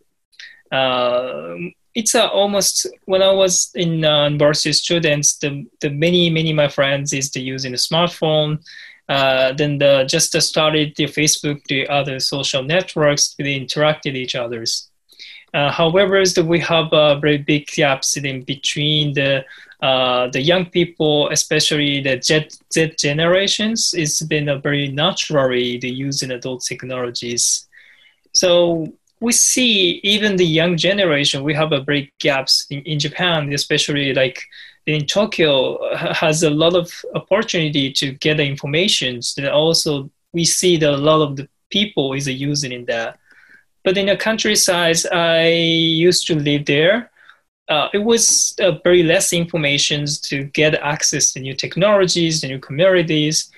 Uh, 0.71 1.57
it's 1.95 2.15
uh, 2.15 2.29
almost 2.29 2.87
when 3.05 3.21
I 3.21 3.31
was 3.31 3.71
in 3.75 4.05
uh, 4.05 4.29
university 4.29 4.73
students, 4.73 5.37
the, 5.37 5.67
the 5.81 5.91
many 5.91 6.31
many 6.31 6.53
my 6.53 6.69
friends 6.69 7.13
is 7.13 7.31
the 7.31 7.41
using 7.41 7.75
a 7.75 7.77
smartphone 7.77 8.63
uh, 9.09 9.53
then 9.53 9.79
the, 9.79 10.05
just 10.09 10.41
started 10.41 10.95
the 10.97 11.05
Facebook, 11.05 11.63
the 11.65 11.89
other 11.89 12.19
social 12.21 12.63
networks, 12.63 13.35
they 13.39 13.59
interacted 13.59 14.13
with 14.13 14.17
each 14.17 14.35
others. 14.35 14.91
Uh, 15.55 15.71
however, 15.71 16.23
we 16.45 16.61
have 16.61 16.93
uh, 16.93 17.19
very 17.19 17.39
big 17.39 17.67
gaps 17.67 18.17
in 18.17 18.43
between 18.43 19.13
the 19.13 19.45
uh, 19.83 20.29
the 20.29 20.41
young 20.41 20.65
people, 20.67 21.29
especially 21.31 22.01
the 22.01 22.21
Z, 22.23 22.49
Z 22.73 22.95
generations. 22.99 23.93
It's 23.93 24.23
been 24.23 24.49
a 24.49 24.57
very 24.57 24.89
naturally 24.89 25.77
the 25.79 25.91
using 25.91 26.31
adult 26.31 26.65
technologies. 26.65 27.67
So 28.33 28.87
we 29.21 29.33
see 29.33 30.01
even 30.05 30.37
the 30.37 30.47
young 30.47 30.77
generation, 30.77 31.43
we 31.43 31.55
have 31.55 31.73
a 31.73 31.81
big 31.81 32.13
gaps 32.21 32.65
in, 32.71 32.83
in 32.83 32.99
Japan, 33.01 33.53
especially 33.53 34.15
like 34.15 34.41
in 34.87 35.07
Tokyo 35.07 35.79
has 35.97 36.43
a 36.43 36.51
lot 36.51 36.75
of 36.75 36.91
opportunity 37.15 37.93
to 37.93 38.13
get 38.13 38.39
the 38.39 38.45
information. 38.45 39.21
And 39.37 39.49
also 39.49 40.11
we 40.33 40.45
see 40.45 40.77
that 40.79 40.91
a 40.91 40.97
lot 40.97 41.23
of 41.23 41.37
the 41.37 41.49
people 41.71 42.13
is 42.15 42.29
using 42.29 42.73
in 42.73 42.85
that. 42.87 43.19
But 43.85 43.97
in 43.97 44.07
the 44.07 44.17
countryside, 44.17 44.97
I 45.13 45.49
used 45.49 46.27
to 46.29 46.35
live 46.35 46.67
there. 46.67 47.11
Uh, 47.69 47.89
it 47.95 47.99
was 47.99 48.55
uh, 48.61 48.73
very 48.85 49.03
less 49.03 49.33
information 49.33 50.05
to 50.23 50.45
get 50.45 50.75
access 50.75 51.33
to 51.33 51.41
new 51.41 51.55
technologies, 51.55 52.41
to 52.41 52.49
new 52.49 52.59
communities. 52.59 53.51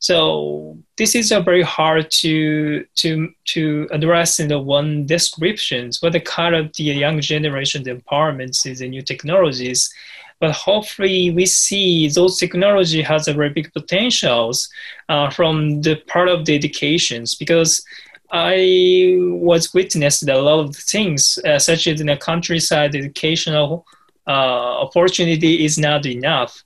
So 0.00 0.78
this 0.96 1.14
is 1.14 1.30
a 1.30 1.40
very 1.42 1.62
hard 1.62 2.10
to 2.22 2.84
to 2.96 3.32
to 3.52 3.86
address 3.92 4.40
in 4.40 4.48
the 4.48 4.58
one 4.58 5.04
descriptions. 5.04 6.00
What 6.00 6.12
the 6.12 6.20
kind 6.20 6.54
of 6.54 6.72
the 6.74 6.84
young 6.84 7.20
generation 7.20 7.84
empowerment 7.84 8.66
is 8.66 8.78
the 8.78 8.88
new 8.88 9.02
technologies 9.02 9.92
but 10.40 10.52
hopefully 10.52 11.30
we 11.30 11.46
see 11.46 12.08
those 12.08 12.38
technology 12.38 13.02
has 13.02 13.28
a 13.28 13.34
very 13.34 13.50
big 13.50 13.72
potentials 13.72 14.68
uh, 15.08 15.30
from 15.30 15.82
the 15.82 15.96
part 16.06 16.28
of 16.28 16.46
the 16.46 16.54
educations 16.54 17.34
because 17.34 17.84
I 18.32 19.16
was 19.18 19.74
witnessed 19.74 20.26
a 20.28 20.40
lot 20.40 20.60
of 20.60 20.76
things, 20.76 21.38
uh, 21.44 21.58
such 21.58 21.86
as 21.86 22.00
in 22.00 22.06
the 22.06 22.16
countryside, 22.16 22.94
educational 22.94 23.86
uh, 24.26 24.80
opportunity 24.80 25.64
is 25.64 25.78
not 25.78 26.06
enough. 26.06 26.64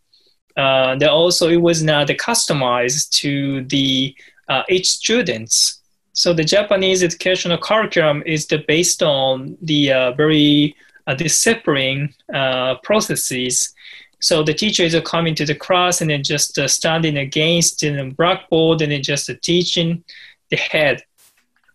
Uh, 0.57 0.97
also 1.11 1.49
it 1.49 1.57
was 1.57 1.83
not 1.83 2.07
customized 2.09 3.11
to 3.11 3.65
the 3.65 4.15
uh, 4.49 4.63
each 4.69 4.89
students. 4.89 5.81
So 6.13 6.33
the 6.33 6.45
Japanese 6.45 7.03
educational 7.03 7.59
curriculum 7.59 8.23
is 8.25 8.47
the, 8.47 8.59
based 8.69 9.03
on 9.03 9.57
the 9.63 9.93
uh, 9.93 10.13
very 10.13 10.77
uh, 11.07 11.15
discipline 11.15 12.15
uh, 12.33 12.77
processes. 12.83 13.75
So 14.21 14.43
the 14.43 14.55
teacher 14.55 14.85
is 14.85 14.97
coming 15.05 15.35
to 15.35 15.45
the 15.45 15.55
class 15.55 16.01
and 16.01 16.11
then 16.11 16.23
just 16.23 16.59
uh, 16.59 16.69
standing 16.69 17.19
against 17.19 17.81
the 17.81 18.15
blackboard 18.17 18.81
and 18.81 18.93
then 18.93 19.03
just 19.03 19.31
teaching 19.43 20.03
the 20.51 20.57
head. 20.57 21.03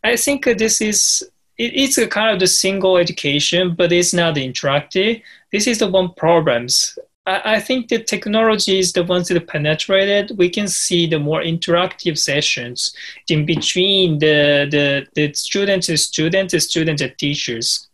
I 0.04 0.16
think 0.16 0.46
this 0.46 0.82
is 0.82 1.24
it's 1.58 1.98
a 1.98 2.08
kind 2.08 2.34
of 2.34 2.40
the 2.40 2.48
single 2.48 2.96
education, 2.96 3.76
but 3.76 3.92
it's 3.92 4.14
not 4.14 4.36
interactive. 4.36 5.22
This 5.52 5.68
is 5.68 5.80
the 5.80 5.90
one 5.90 6.14
problems. 6.14 6.98
I, 7.26 7.56
I 7.56 7.60
think 7.60 7.90
the 7.90 8.02
technology 8.02 8.80
is 8.80 8.94
the 8.94 9.04
ones 9.04 9.28
that 9.28 9.48
penetrated. 9.48 10.38
We 10.38 10.50
can 10.50 10.70
see 10.70 11.06
the 11.06 11.20
more 11.20 11.42
interactive 11.42 12.18
sessions 12.18 12.96
in 13.28 13.46
between 13.46 14.20
the 14.20 14.68
the, 14.72 15.08
the 15.16 15.34
students 15.34 15.88
students, 16.02 16.64
students 16.64 17.02
and 17.02 17.18
teachers. 17.18 17.89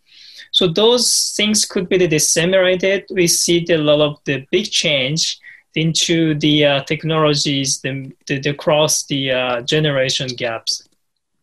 So 0.56 0.70
those 0.70 1.34
things 1.36 1.66
could 1.66 1.90
be 1.90 1.98
disseminated. 2.08 3.04
We 3.12 3.28
see 3.28 3.66
a 3.70 3.78
lot 3.78 4.00
of 4.00 4.20
the 4.24 4.46
big 4.52 4.72
change 4.72 5.38
into 5.76 6.34
the 6.40 6.66
uh, 6.66 6.84
technologies, 6.86 7.82
the, 7.82 8.10
the, 8.26 8.40
the, 8.40 8.54
cross 8.54 9.04
the 9.04 9.32
uh, 9.32 9.62
generation 9.64 10.28
gaps. 10.28 10.88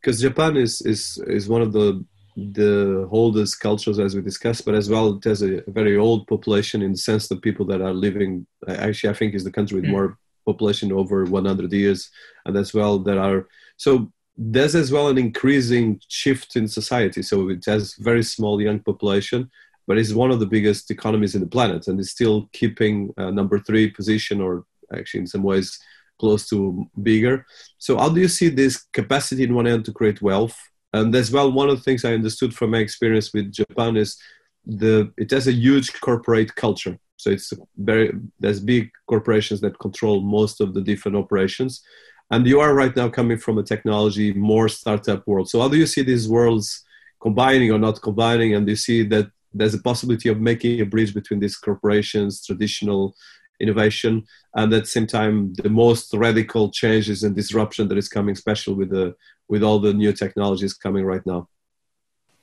Because 0.00 0.22
Japan 0.22 0.56
is, 0.56 0.80
is, 0.80 1.22
is 1.26 1.46
one 1.46 1.60
of 1.60 1.72
the 1.72 2.02
the 2.34 3.06
oldest 3.10 3.60
cultures 3.60 3.98
as 3.98 4.16
we 4.16 4.22
discussed, 4.22 4.64
but 4.64 4.74
as 4.74 4.88
well 4.88 5.16
it 5.16 5.24
has 5.24 5.42
a 5.42 5.62
very 5.66 5.98
old 5.98 6.26
population 6.26 6.80
in 6.80 6.92
the 6.92 6.96
sense 6.96 7.28
that 7.28 7.42
people 7.42 7.66
that 7.66 7.82
are 7.82 7.92
living 7.92 8.46
actually 8.66 9.10
I 9.10 9.12
think 9.12 9.34
is 9.34 9.44
the 9.44 9.52
country 9.52 9.78
with 9.78 9.84
mm. 9.84 9.90
more 9.90 10.16
population 10.46 10.92
over 10.92 11.26
100 11.26 11.70
years, 11.70 12.10
and 12.46 12.56
as 12.56 12.72
well 12.72 12.98
there 12.98 13.20
are 13.20 13.46
so 13.76 14.10
there's 14.36 14.74
as 14.74 14.90
well 14.90 15.08
an 15.08 15.18
increasing 15.18 16.00
shift 16.08 16.56
in 16.56 16.66
society. 16.66 17.22
So 17.22 17.50
it 17.50 17.64
has 17.66 17.94
very 17.94 18.22
small 18.22 18.60
young 18.60 18.80
population, 18.80 19.50
but 19.86 19.98
it's 19.98 20.12
one 20.12 20.30
of 20.30 20.40
the 20.40 20.46
biggest 20.46 20.90
economies 20.90 21.34
in 21.34 21.42
the 21.42 21.46
planet, 21.46 21.86
and 21.86 22.00
it's 22.00 22.10
still 22.10 22.48
keeping 22.52 23.12
uh, 23.18 23.30
number 23.30 23.58
three 23.58 23.90
position, 23.90 24.40
or 24.40 24.64
actually 24.94 25.20
in 25.20 25.26
some 25.26 25.42
ways 25.42 25.78
close 26.18 26.48
to 26.48 26.86
bigger. 27.02 27.44
So 27.78 27.98
how 27.98 28.08
do 28.08 28.20
you 28.20 28.28
see 28.28 28.48
this 28.48 28.86
capacity 28.92 29.42
in 29.44 29.54
one 29.54 29.66
end 29.66 29.84
to 29.86 29.92
create 29.92 30.22
wealth? 30.22 30.56
And 30.92 31.14
as 31.14 31.30
well, 31.30 31.50
one 31.50 31.68
of 31.68 31.76
the 31.76 31.82
things 31.82 32.04
I 32.04 32.14
understood 32.14 32.54
from 32.54 32.70
my 32.70 32.78
experience 32.78 33.32
with 33.32 33.52
Japan 33.52 33.96
is 33.96 34.16
the 34.64 35.12
it 35.16 35.30
has 35.30 35.48
a 35.48 35.52
huge 35.52 36.00
corporate 36.00 36.54
culture. 36.54 36.98
So 37.16 37.30
it's 37.30 37.52
very 37.76 38.12
there's 38.38 38.60
big 38.60 38.90
corporations 39.08 39.60
that 39.62 39.78
control 39.78 40.20
most 40.20 40.60
of 40.60 40.74
the 40.74 40.80
different 40.80 41.16
operations 41.16 41.82
and 42.32 42.46
you 42.46 42.60
are 42.60 42.74
right 42.74 42.96
now 42.96 43.08
coming 43.10 43.36
from 43.36 43.58
a 43.58 43.62
technology 43.62 44.32
more 44.32 44.68
startup 44.68 45.24
world. 45.26 45.50
So 45.50 45.60
how 45.60 45.68
do 45.68 45.76
you 45.76 45.86
see 45.86 46.02
these 46.02 46.26
worlds 46.26 46.82
combining 47.20 47.70
or 47.70 47.78
not 47.78 48.00
combining? 48.00 48.54
And 48.54 48.64
do 48.66 48.72
you 48.72 48.76
see 48.76 49.02
that 49.08 49.30
there's 49.52 49.74
a 49.74 49.82
possibility 49.82 50.30
of 50.30 50.40
making 50.40 50.80
a 50.80 50.86
bridge 50.86 51.12
between 51.12 51.40
these 51.40 51.56
corporations 51.56 52.44
traditional 52.44 53.14
innovation 53.60 54.24
and 54.56 54.72
at 54.72 54.84
the 54.84 54.88
same 54.88 55.06
time 55.06 55.52
the 55.62 55.68
most 55.68 56.12
radical 56.14 56.70
changes 56.70 57.22
and 57.22 57.36
disruption 57.36 57.86
that 57.86 57.98
is 57.98 58.08
coming 58.08 58.32
especially 58.32 58.74
with 58.74 58.90
the 58.90 59.14
with 59.48 59.62
all 59.62 59.78
the 59.78 59.92
new 59.92 60.12
technologies 60.12 60.72
coming 60.72 61.04
right 61.04 61.24
now? 61.26 61.46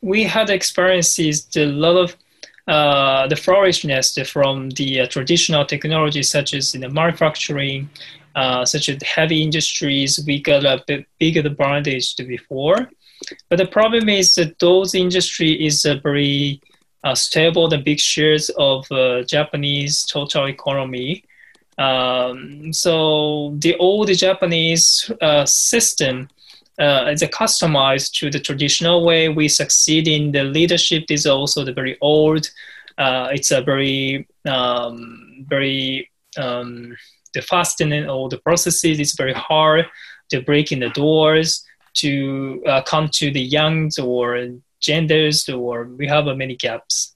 We 0.01 0.23
had 0.23 0.51
experiences 0.51 1.47
a 1.57 1.65
lot 1.65 1.97
of 1.97 2.15
uh, 2.67 3.27
the 3.27 3.35
flourishness 3.35 4.15
from 4.31 4.69
the 4.71 5.01
uh, 5.01 5.07
traditional 5.07 5.65
technologies 5.65 6.29
such 6.29 6.53
as 6.53 6.75
in 6.75 6.81
the 6.81 6.89
manufacturing 6.89 7.89
uh, 8.35 8.65
such 8.65 8.89
as 8.89 9.01
heavy 9.03 9.41
industries, 9.41 10.19
we 10.25 10.41
got 10.41 10.65
a 10.65 10.83
bit 10.87 11.05
bigger 11.19 11.41
advantage 11.41 12.15
before. 12.17 12.89
But 13.49 13.57
the 13.57 13.67
problem 13.67 14.09
is 14.09 14.35
that 14.35 14.59
those 14.59 14.95
industry 14.95 15.65
is 15.65 15.85
a 15.85 15.95
very 15.95 16.61
uh, 17.03 17.15
stable, 17.15 17.67
the 17.67 17.77
big 17.77 17.99
shares 17.99 18.49
of 18.57 18.89
uh, 18.91 19.23
Japanese 19.23 20.05
total 20.05 20.47
economy. 20.47 21.23
Um, 21.77 22.73
so 22.73 23.55
the 23.59 23.75
old 23.77 24.13
Japanese 24.13 25.09
uh, 25.21 25.45
system 25.45 26.29
uh, 26.77 27.13
a 27.21 27.27
customized 27.27 28.13
to 28.13 28.29
the 28.29 28.39
traditional 28.39 29.03
way 29.05 29.27
we 29.27 29.49
succeed 29.49 30.07
in 30.07 30.31
the 30.31 30.43
leadership 30.43 31.03
is 31.09 31.25
also 31.25 31.65
the 31.65 31.73
very 31.73 31.97
old 31.99 32.49
uh, 32.99 33.29
it's 33.31 33.51
a 33.51 33.61
very 33.61 34.27
um, 34.45 35.45
very 35.47 36.11
um, 36.37 36.95
the 37.33 37.41
fastening 37.41 38.09
all 38.09 38.29
the 38.29 38.37
processes 38.37 38.99
is 38.99 39.13
very 39.13 39.33
hard 39.33 39.85
to 40.29 40.41
break 40.41 40.71
in 40.71 40.79
the 40.79 40.89
doors 40.89 41.65
to 41.95 42.63
uh, 42.67 42.81
come 42.83 43.09
to 43.09 43.31
the 43.31 43.41
youngs 43.41 43.97
or 43.97 44.49
genders 44.79 45.49
or 45.49 45.85
we 45.85 46.07
have 46.07 46.27
uh, 46.27 46.35
many 46.35 46.55
gaps. 46.55 47.15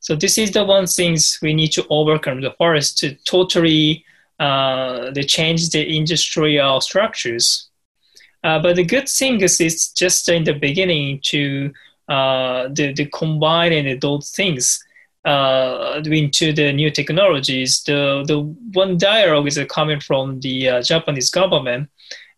So 0.00 0.16
this 0.16 0.38
is 0.38 0.50
the 0.50 0.64
one 0.64 0.86
things 0.86 1.38
we 1.42 1.54
need 1.54 1.72
to 1.72 1.86
overcome. 1.88 2.40
The 2.40 2.54
first 2.58 2.98
to 2.98 3.14
totally 3.24 4.04
uh, 4.40 5.12
change 5.26 5.70
the 5.70 5.96
industrial 5.96 6.80
structures. 6.80 7.68
Uh, 8.42 8.58
but 8.60 8.74
the 8.76 8.84
good 8.84 9.08
thing 9.08 9.40
is 9.40 9.60
it's 9.60 9.92
just 9.92 10.28
in 10.28 10.42
the 10.44 10.54
beginning 10.54 11.20
to 11.22 11.72
uh, 12.08 12.68
the, 12.72 12.92
the 12.92 13.06
combining 13.06 13.98
those 14.00 14.30
things 14.30 14.82
uh, 15.24 16.02
into 16.04 16.52
the 16.52 16.72
new 16.72 16.90
technologies. 16.90 17.82
The, 17.84 18.24
the 18.26 18.40
one 18.72 18.98
dialogue 18.98 19.46
is 19.46 19.58
coming 19.68 20.00
from 20.00 20.40
the 20.40 20.68
uh, 20.68 20.82
Japanese 20.82 21.30
government. 21.30 21.90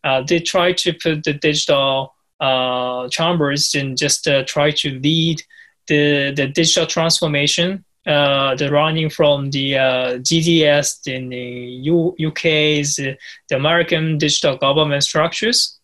Uh, 0.02 0.22
they 0.22 0.40
try 0.40 0.72
to 0.72 0.92
put 0.92 1.24
the 1.24 1.32
digital 1.32 2.14
uh, 2.40 3.08
chambers 3.08 3.74
and 3.74 3.96
just 3.96 4.28
uh, 4.28 4.44
try 4.44 4.70
to 4.70 4.98
lead 5.00 5.42
the, 5.86 6.32
the 6.36 6.46
digital 6.46 6.86
transformation 6.86 7.84
uh, 8.06 8.54
the 8.56 8.70
running 8.70 9.08
from 9.08 9.50
the 9.50 9.72
GDS 9.72 11.06
in 11.06 11.30
the 11.30 11.36
U- 11.36 12.14
UK's 12.20 12.96
the 12.96 13.16
American 13.56 14.18
digital 14.18 14.58
government 14.58 15.02
structures. 15.02 15.78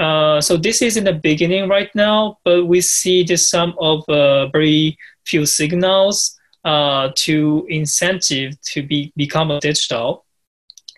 So 0.00 0.56
this 0.60 0.82
is 0.82 0.96
in 0.96 1.04
the 1.04 1.12
beginning 1.12 1.68
right 1.68 1.94
now, 1.94 2.38
but 2.44 2.66
we 2.66 2.80
see 2.80 3.22
the 3.22 3.36
some 3.36 3.76
of 3.78 4.02
very 4.08 4.98
few 5.24 5.46
signals 5.46 6.38
uh, 6.64 7.10
to 7.16 7.66
incentive 7.68 8.60
to 8.62 8.82
be 8.82 9.12
become 9.16 9.50
a 9.50 9.60
digital. 9.60 10.24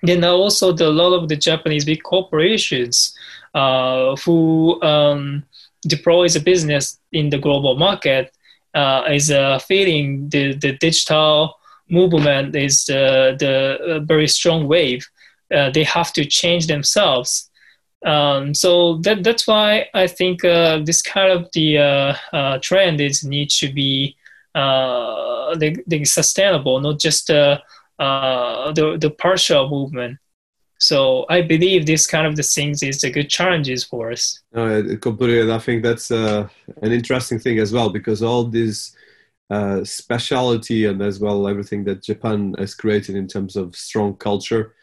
Then 0.02 0.23
also 0.25 0.73
the, 0.73 0.88
a 0.88 0.90
lot 0.90 1.14
of 1.14 1.28
the 1.28 1.37
Japanese 1.37 1.85
big 1.85 2.02
corporations 2.02 3.16
uh, 3.54 4.16
who 4.16 4.83
um, 4.83 5.45
deploys 5.83 6.37
a 6.37 6.40
business 6.40 6.99
in 7.12 7.31
the 7.31 7.38
global 7.38 7.76
market 7.76 8.35
uh, 8.75 9.04
is 9.11 9.31
uh, 9.31 9.59
feeling 9.61 10.28
the, 10.28 10.52
the 10.54 10.73
digital 10.78 11.54
movement 11.88 12.54
is 12.57 12.85
the, 12.85 13.37
the 13.38 14.00
very 14.04 14.28
strong 14.28 14.66
wave. 14.66 15.07
they 15.49 15.85
have 15.85 16.12
to 16.12 16.25
change 16.25 16.66
themselves 16.66 17.50
um, 18.05 18.55
so 18.55 18.99
that, 18.99 19.25
that's 19.25 19.47
why 19.47 19.87
I 19.95 20.07
think 20.07 20.45
uh, 20.45 20.81
this 20.85 21.01
kind 21.01 21.33
of 21.33 21.49
the 21.53 21.79
uh, 21.79 22.15
uh, 22.33 22.59
trend 22.61 23.01
is 23.01 23.25
need 23.25 23.49
to 23.51 23.73
be 23.73 24.17
uh, 24.55 25.57
the, 25.57 26.05
sustainable, 26.05 26.81
not 26.81 26.99
just 26.99 27.31
uh, 27.31 27.59
uh, 27.99 28.73
the 28.73 28.99
the 28.99 29.11
partial 29.11 29.71
movement. 29.71 30.19
So 30.79 31.25
I 31.31 31.41
believe 31.41 31.87
this 31.87 32.07
kind 32.07 32.27
of 32.27 32.37
the 32.37 32.43
things 32.43 32.83
is 32.83 33.03
a 33.05 33.11
good 33.11 33.31
challenges 33.31 33.85
for 33.85 34.13
us. 34.13 34.41
No, 34.53 34.97
completely. 34.97 35.51
I 35.51 35.59
think 35.59 35.83
that's 35.83 36.11
an 36.11 36.51
interesting 36.83 37.39
thing 37.39 37.59
as 37.59 37.73
well 37.73 37.89
because 37.89 38.23
all 38.23 38.45
this 38.45 38.95
speciality 39.85 40.85
and 40.85 41.01
as 41.01 41.21
well 41.21 41.49
everything 41.49 41.85
that 41.85 42.03
Japan 42.03 42.55
has 42.59 42.75
created 42.75 43.17
in 43.17 43.29
terms 43.29 43.57
of 43.57 43.75
strong 43.75 44.14
culture 44.17 44.75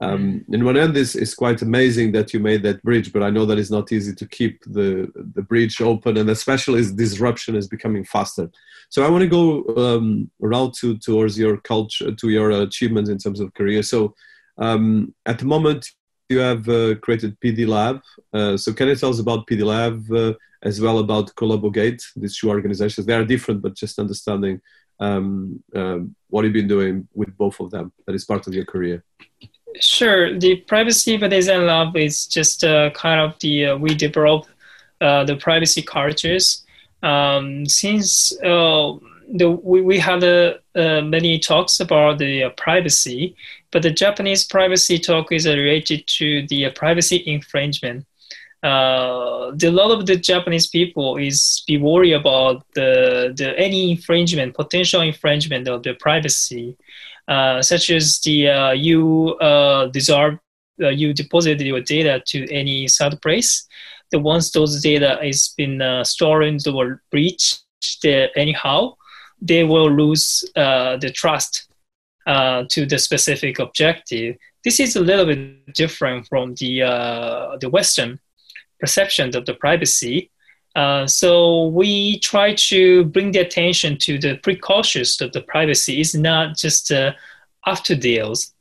um, 0.00 0.44
in 0.48 0.64
one 0.64 0.76
end, 0.76 0.96
it's, 0.96 1.16
it's 1.16 1.34
quite 1.34 1.60
amazing 1.60 2.12
that 2.12 2.32
you 2.32 2.38
made 2.38 2.62
that 2.62 2.82
bridge, 2.82 3.12
but 3.12 3.22
I 3.22 3.30
know 3.30 3.44
that 3.46 3.58
it's 3.58 3.70
not 3.70 3.90
easy 3.90 4.14
to 4.14 4.26
keep 4.26 4.62
the, 4.64 5.10
the 5.34 5.42
bridge 5.42 5.80
open, 5.80 6.16
and 6.16 6.30
especially 6.30 6.80
as 6.80 6.92
disruption 6.92 7.56
is 7.56 7.66
becoming 7.66 8.04
faster. 8.04 8.48
So 8.90 9.04
I 9.04 9.10
want 9.10 9.22
to 9.22 9.28
go 9.28 9.64
um, 9.76 10.30
around 10.42 10.74
to 10.74 10.96
towards 10.98 11.36
your 11.38 11.56
culture, 11.56 12.14
to 12.14 12.28
your 12.28 12.50
achievements 12.50 13.10
in 13.10 13.18
terms 13.18 13.40
of 13.40 13.52
career. 13.54 13.82
So 13.82 14.14
um, 14.56 15.14
at 15.26 15.40
the 15.40 15.46
moment, 15.46 15.88
you 16.28 16.38
have 16.38 16.68
uh, 16.68 16.94
created 16.96 17.38
PD 17.40 17.66
Lab. 17.66 18.00
Uh, 18.32 18.56
so 18.56 18.72
can 18.72 18.88
you 18.88 18.96
tell 18.96 19.10
us 19.10 19.18
about 19.18 19.46
PD 19.46 19.64
Lab 19.64 20.12
uh, 20.12 20.34
as 20.62 20.80
well 20.80 20.98
about 21.00 21.34
Collabogate, 21.34 22.02
these 22.14 22.38
two 22.38 22.50
organizations? 22.50 23.06
They 23.06 23.14
are 23.14 23.24
different, 23.24 23.62
but 23.62 23.74
just 23.74 23.98
understanding 23.98 24.60
um, 25.00 25.62
um, 25.74 26.14
what 26.28 26.44
you've 26.44 26.52
been 26.52 26.68
doing 26.68 27.08
with 27.14 27.36
both 27.36 27.58
of 27.60 27.70
them 27.70 27.92
that 28.06 28.14
is 28.14 28.24
part 28.24 28.46
of 28.46 28.54
your 28.54 28.64
career. 28.64 29.04
Sure. 29.80 30.36
The 30.38 30.56
privacy 30.56 31.16
by 31.16 31.28
design 31.28 31.66
lab 31.66 31.96
is 31.96 32.26
just 32.26 32.64
uh, 32.64 32.90
kind 32.90 33.20
of 33.20 33.38
the 33.40 33.66
uh, 33.66 33.76
we 33.76 33.94
develop 33.94 34.46
uh, 35.00 35.24
the 35.24 35.36
privacy 35.36 35.82
cultures. 35.82 36.64
Um, 37.02 37.66
since 37.66 38.32
uh, 38.42 38.94
the 39.32 39.50
we, 39.50 39.82
we 39.82 39.98
had 39.98 40.24
uh, 40.24 40.54
uh, 40.74 41.02
many 41.02 41.38
talks 41.38 41.78
about 41.78 42.18
the 42.18 42.50
privacy, 42.56 43.36
but 43.70 43.82
the 43.82 43.90
Japanese 43.90 44.44
privacy 44.44 44.98
talk 44.98 45.30
is 45.30 45.46
related 45.46 46.06
to 46.18 46.46
the 46.48 46.70
privacy 46.70 47.22
infringement. 47.26 48.04
the 48.62 49.70
lot 49.70 49.92
of 49.92 50.06
the 50.06 50.16
Japanese 50.16 50.66
people 50.66 51.16
is 51.18 51.62
be 51.68 51.78
worried 51.78 52.14
about 52.14 52.64
the, 52.74 53.32
the 53.36 53.56
any 53.56 53.92
infringement, 53.92 54.56
potential 54.56 55.02
infringement 55.02 55.68
of 55.68 55.84
the 55.84 55.94
privacy. 55.94 56.76
Uh, 57.28 57.60
such 57.60 57.90
as 57.90 58.20
the 58.20 58.48
uh, 58.48 58.70
you 58.70 59.36
uh, 59.42 59.86
deserve 59.88 60.38
you 60.78 61.12
deposit 61.12 61.60
your 61.60 61.80
data 61.80 62.22
to 62.26 62.50
any 62.50 62.88
third 62.88 63.20
place. 63.20 63.66
The 64.10 64.18
once 64.18 64.50
those 64.52 64.80
data 64.80 65.22
is 65.22 65.52
been 65.58 65.82
stored 66.04 66.66
or 66.66 67.02
breached 67.10 67.64
anyhow, 68.36 68.94
they 69.42 69.64
will 69.64 69.90
lose 69.90 70.44
the 70.54 71.12
trust 71.14 71.68
to 72.26 72.86
the 72.86 72.98
specific 72.98 73.58
objective. 73.58 74.36
This 74.64 74.80
is 74.80 74.96
a 74.96 75.00
little 75.00 75.26
bit 75.26 75.74
different 75.74 76.28
from 76.28 76.54
the 76.54 76.78
the 77.60 77.68
Western 77.68 78.20
perception 78.80 79.36
of 79.36 79.44
the 79.44 79.54
privacy. 79.54 80.30
Uh, 80.76 81.06
so 81.06 81.66
we 81.68 82.18
try 82.20 82.54
to 82.54 83.04
bring 83.06 83.32
the 83.32 83.40
attention 83.40 83.96
to 83.98 84.18
the 84.18 84.36
precautions 84.36 85.20
of 85.20 85.32
the 85.32 85.40
privacy. 85.40 86.00
It's 86.00 86.14
not 86.14 86.56
just 86.56 86.92
uh, 86.92 87.12
after 87.66 87.94
deals. 87.94 88.52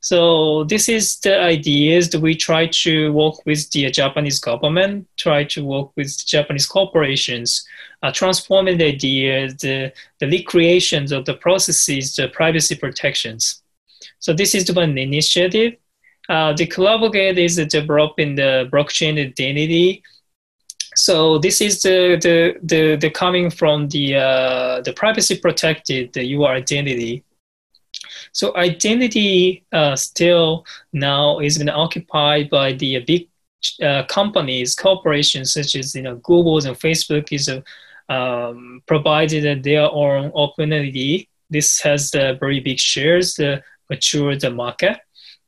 So 0.00 0.62
this 0.64 0.88
is 0.88 1.18
the 1.20 1.40
ideas 1.40 2.10
that 2.10 2.20
we 2.20 2.36
try 2.36 2.68
to 2.84 3.12
work 3.12 3.44
with 3.44 3.68
the 3.72 3.90
Japanese 3.90 4.38
government, 4.38 5.08
try 5.16 5.42
to 5.44 5.64
work 5.64 5.90
with 5.96 6.24
Japanese 6.24 6.66
corporations, 6.66 7.66
uh, 8.02 8.12
transforming 8.12 8.78
the 8.78 8.86
ideas, 8.86 9.56
the, 9.56 9.92
the 10.20 10.28
recreations 10.30 11.10
of 11.10 11.24
the 11.24 11.34
processes, 11.34 12.14
the 12.14 12.28
privacy 12.28 12.76
protections. 12.76 13.62
So 14.20 14.32
this 14.32 14.54
is 14.54 14.72
one 14.72 14.96
initiative. 14.96 15.74
Uh, 16.28 16.52
the 16.52 16.66
Collabogate 16.66 17.38
is 17.38 17.56
developing 17.66 18.36
the 18.36 18.68
blockchain 18.72 19.18
identity 19.18 20.04
so 20.96 21.38
this 21.38 21.60
is 21.60 21.82
the 21.82 22.18
the 22.22 22.58
the, 22.62 22.96
the 22.96 23.10
coming 23.10 23.50
from 23.50 23.88
the 23.88 24.16
uh, 24.16 24.80
the 24.80 24.94
privacy 24.94 25.38
protected 25.38 26.12
the 26.14 26.24
your 26.24 26.48
identity. 26.48 27.22
So 28.32 28.56
identity 28.56 29.64
uh, 29.72 29.94
still 29.96 30.64
now 30.92 31.38
is 31.38 31.58
been 31.58 31.68
occupied 31.68 32.48
by 32.48 32.72
the 32.72 33.00
big 33.00 33.28
uh, 33.82 34.04
companies, 34.04 34.74
corporations 34.74 35.52
such 35.52 35.76
as 35.76 35.94
you 35.94 36.02
know 36.02 36.16
Google's 36.16 36.64
and 36.64 36.76
Facebook 36.76 37.30
is 37.30 37.48
uh, 37.48 37.60
um, 38.10 38.82
provided 38.86 39.62
their 39.62 39.90
own 39.92 40.32
open 40.34 40.72
identity. 40.72 41.28
This 41.50 41.80
has 41.82 42.10
the 42.10 42.38
very 42.40 42.60
big 42.60 42.78
shares, 42.78 43.34
the 43.34 43.62
mature 43.90 44.34
the 44.34 44.50
market. 44.50 44.98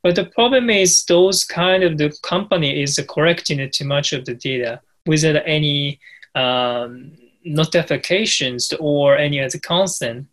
But 0.03 0.15
the 0.15 0.27
problem 0.27 0.69
is 0.71 1.05
those 1.07 1.43
kind 1.43 1.83
of 1.83 1.97
the 1.97 2.17
company 2.23 2.83
is 2.83 3.01
collecting 3.09 3.69
too 3.71 3.85
much 3.87 4.13
of 4.13 4.27
the 4.27 4.35
data 4.35 4.81
without 5.09 5.43
any 5.47 5.99
um, 6.35 7.13
notifications 7.45 8.73
or 8.79 9.17
any 9.17 9.41
other 9.41 9.59
consent. 9.59 10.27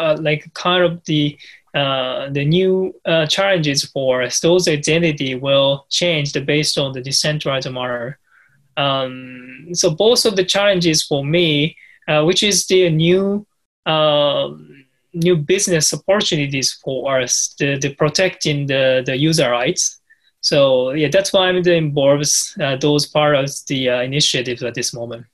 uh, 0.00 0.16
like 0.20 0.52
kind 0.54 0.84
of 0.84 1.04
the 1.04 1.38
uh, 1.74 2.30
the 2.30 2.44
new 2.44 2.94
uh, 3.04 3.26
challenges 3.26 3.84
for. 3.84 4.26
Those 4.42 4.68
identity 4.68 5.34
will 5.34 5.86
change 5.90 6.32
based 6.46 6.78
on 6.78 6.92
the 6.92 7.00
decentralized 7.00 7.70
model. 7.70 8.14
Um, 8.76 9.68
so 9.72 9.90
both 9.90 10.24
of 10.24 10.36
the 10.36 10.44
challenges 10.44 11.02
for 11.02 11.24
me, 11.24 11.76
uh, 12.06 12.22
which 12.24 12.42
is 12.42 12.66
the 12.66 12.90
new 12.90 13.46
um, 13.86 14.86
new 15.14 15.36
business 15.36 15.92
opportunities 15.92 16.72
for 16.84 17.20
us, 17.20 17.54
the, 17.58 17.76
the 17.78 17.94
protecting 17.94 18.66
the, 18.66 19.02
the 19.04 19.16
user 19.16 19.50
rights 19.50 19.97
so 20.40 20.90
yeah, 20.90 21.08
that's 21.10 21.32
why 21.32 21.48
I'm 21.48 21.56
involved 21.56 22.30
uh, 22.60 22.76
those 22.76 23.06
part 23.06 23.34
of 23.36 23.50
the 23.66 23.90
uh, 23.90 24.02
initiatives 24.02 24.62
at 24.62 24.74
this 24.74 24.94
moment. 24.94 25.26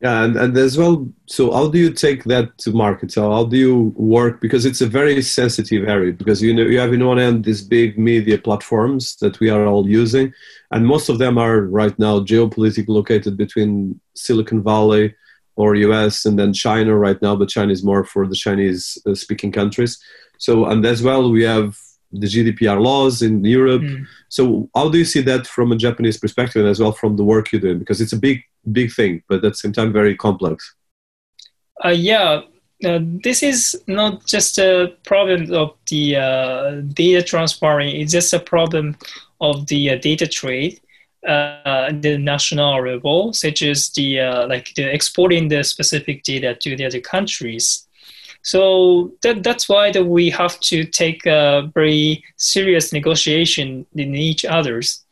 Yeah, 0.00 0.24
and, 0.24 0.36
and 0.36 0.56
as 0.56 0.78
well, 0.78 1.06
so 1.26 1.52
how 1.52 1.68
do 1.68 1.78
you 1.78 1.92
take 1.92 2.24
that 2.24 2.56
to 2.58 2.72
market? 2.72 3.12
So 3.12 3.30
how 3.30 3.44
do 3.44 3.58
you 3.58 3.92
work? 3.96 4.40
Because 4.40 4.64
it's 4.64 4.80
a 4.80 4.86
very 4.86 5.20
sensitive 5.20 5.86
area 5.86 6.14
because 6.14 6.40
you 6.40 6.54
know 6.54 6.62
you 6.62 6.78
have 6.78 6.94
in 6.94 7.04
one 7.04 7.18
end 7.18 7.44
these 7.44 7.60
big 7.60 7.98
media 7.98 8.38
platforms 8.38 9.16
that 9.16 9.38
we 9.40 9.50
are 9.50 9.66
all 9.66 9.86
using, 9.86 10.32
and 10.70 10.86
most 10.86 11.10
of 11.10 11.18
them 11.18 11.36
are 11.36 11.60
right 11.60 11.96
now 11.98 12.20
geopolitically 12.20 12.88
located 12.88 13.36
between 13.36 14.00
Silicon 14.14 14.62
Valley 14.62 15.14
or 15.56 15.74
US 15.74 16.24
and 16.24 16.38
then 16.38 16.54
China 16.54 16.96
right 16.96 17.20
now, 17.20 17.36
but 17.36 17.50
China 17.50 17.70
is 17.70 17.84
more 17.84 18.02
for 18.02 18.26
the 18.26 18.34
Chinese 18.34 18.96
uh, 19.06 19.14
speaking 19.14 19.52
countries. 19.52 20.02
So, 20.38 20.64
and 20.64 20.84
as 20.86 21.02
well, 21.02 21.30
we 21.30 21.42
have 21.42 21.76
the 22.12 22.26
GDPR 22.26 22.80
laws 22.80 23.22
in 23.22 23.44
Europe. 23.44 23.82
Mm. 23.82 24.06
So, 24.28 24.68
how 24.74 24.88
do 24.88 24.98
you 24.98 25.04
see 25.04 25.20
that 25.22 25.46
from 25.46 25.72
a 25.72 25.76
Japanese 25.76 26.18
perspective, 26.18 26.60
and 26.60 26.70
as 26.70 26.80
well 26.80 26.92
from 26.92 27.16
the 27.16 27.24
work 27.24 27.52
you're 27.52 27.60
doing? 27.60 27.78
Because 27.78 28.00
it's 28.00 28.12
a 28.12 28.18
big, 28.18 28.42
big 28.72 28.92
thing, 28.92 29.22
but 29.28 29.44
at 29.44 29.52
the 29.52 29.54
same 29.54 29.72
time 29.72 29.92
very 29.92 30.16
complex. 30.16 30.74
Uh, 31.84 31.88
yeah, 31.88 32.42
uh, 32.84 32.98
this 33.02 33.42
is 33.42 33.80
not 33.86 34.26
just 34.26 34.58
a 34.58 34.94
problem 35.04 35.52
of 35.52 35.74
the 35.88 36.16
uh, 36.16 36.70
data 36.94 37.22
transferring; 37.22 37.96
it's 37.96 38.12
just 38.12 38.32
a 38.32 38.40
problem 38.40 38.96
of 39.40 39.66
the 39.66 39.90
uh, 39.90 39.96
data 39.96 40.26
trade. 40.26 40.80
Uh, 41.26 41.92
the 42.00 42.16
national 42.16 42.82
level, 42.82 43.30
such 43.34 43.60
as 43.60 43.90
the 43.90 44.18
uh, 44.18 44.46
like 44.48 44.72
the 44.74 44.82
exporting 44.82 45.48
the 45.48 45.62
specific 45.62 46.22
data 46.22 46.54
to 46.54 46.74
the 46.74 46.86
other 46.86 47.00
countries. 47.00 47.86
So 48.42 49.12
that, 49.22 49.42
that's 49.42 49.68
why 49.68 49.92
that 49.92 50.04
we 50.04 50.30
have 50.30 50.58
to 50.60 50.84
take 50.84 51.26
a 51.26 51.70
very 51.74 52.24
serious 52.36 52.92
negotiation 52.92 53.86
in 53.94 54.14
each 54.14 54.44
others. 54.44 55.04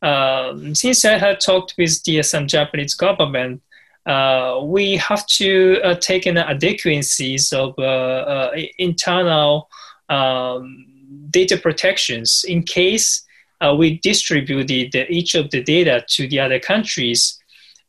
Um, 0.00 0.74
since 0.74 1.04
I 1.04 1.18
have 1.18 1.40
talked 1.40 1.74
with 1.76 2.02
the 2.04 2.22
some 2.22 2.46
Japanese 2.46 2.94
government, 2.94 3.62
uh, 4.06 4.60
we 4.62 4.96
have 4.96 5.26
to 5.26 5.80
uh, 5.82 5.94
take 5.96 6.24
an 6.24 6.38
adequacies 6.38 7.52
of 7.52 7.74
uh, 7.78 7.82
uh 7.82 8.56
internal 8.78 9.68
um, 10.08 10.86
data 11.30 11.56
protections 11.58 12.44
in 12.48 12.62
case 12.62 13.22
uh, 13.60 13.74
we 13.76 13.98
distributed 13.98 14.94
each 15.10 15.34
of 15.34 15.50
the 15.50 15.62
data 15.62 16.04
to 16.08 16.28
the 16.28 16.38
other 16.38 16.60
countries, 16.60 17.38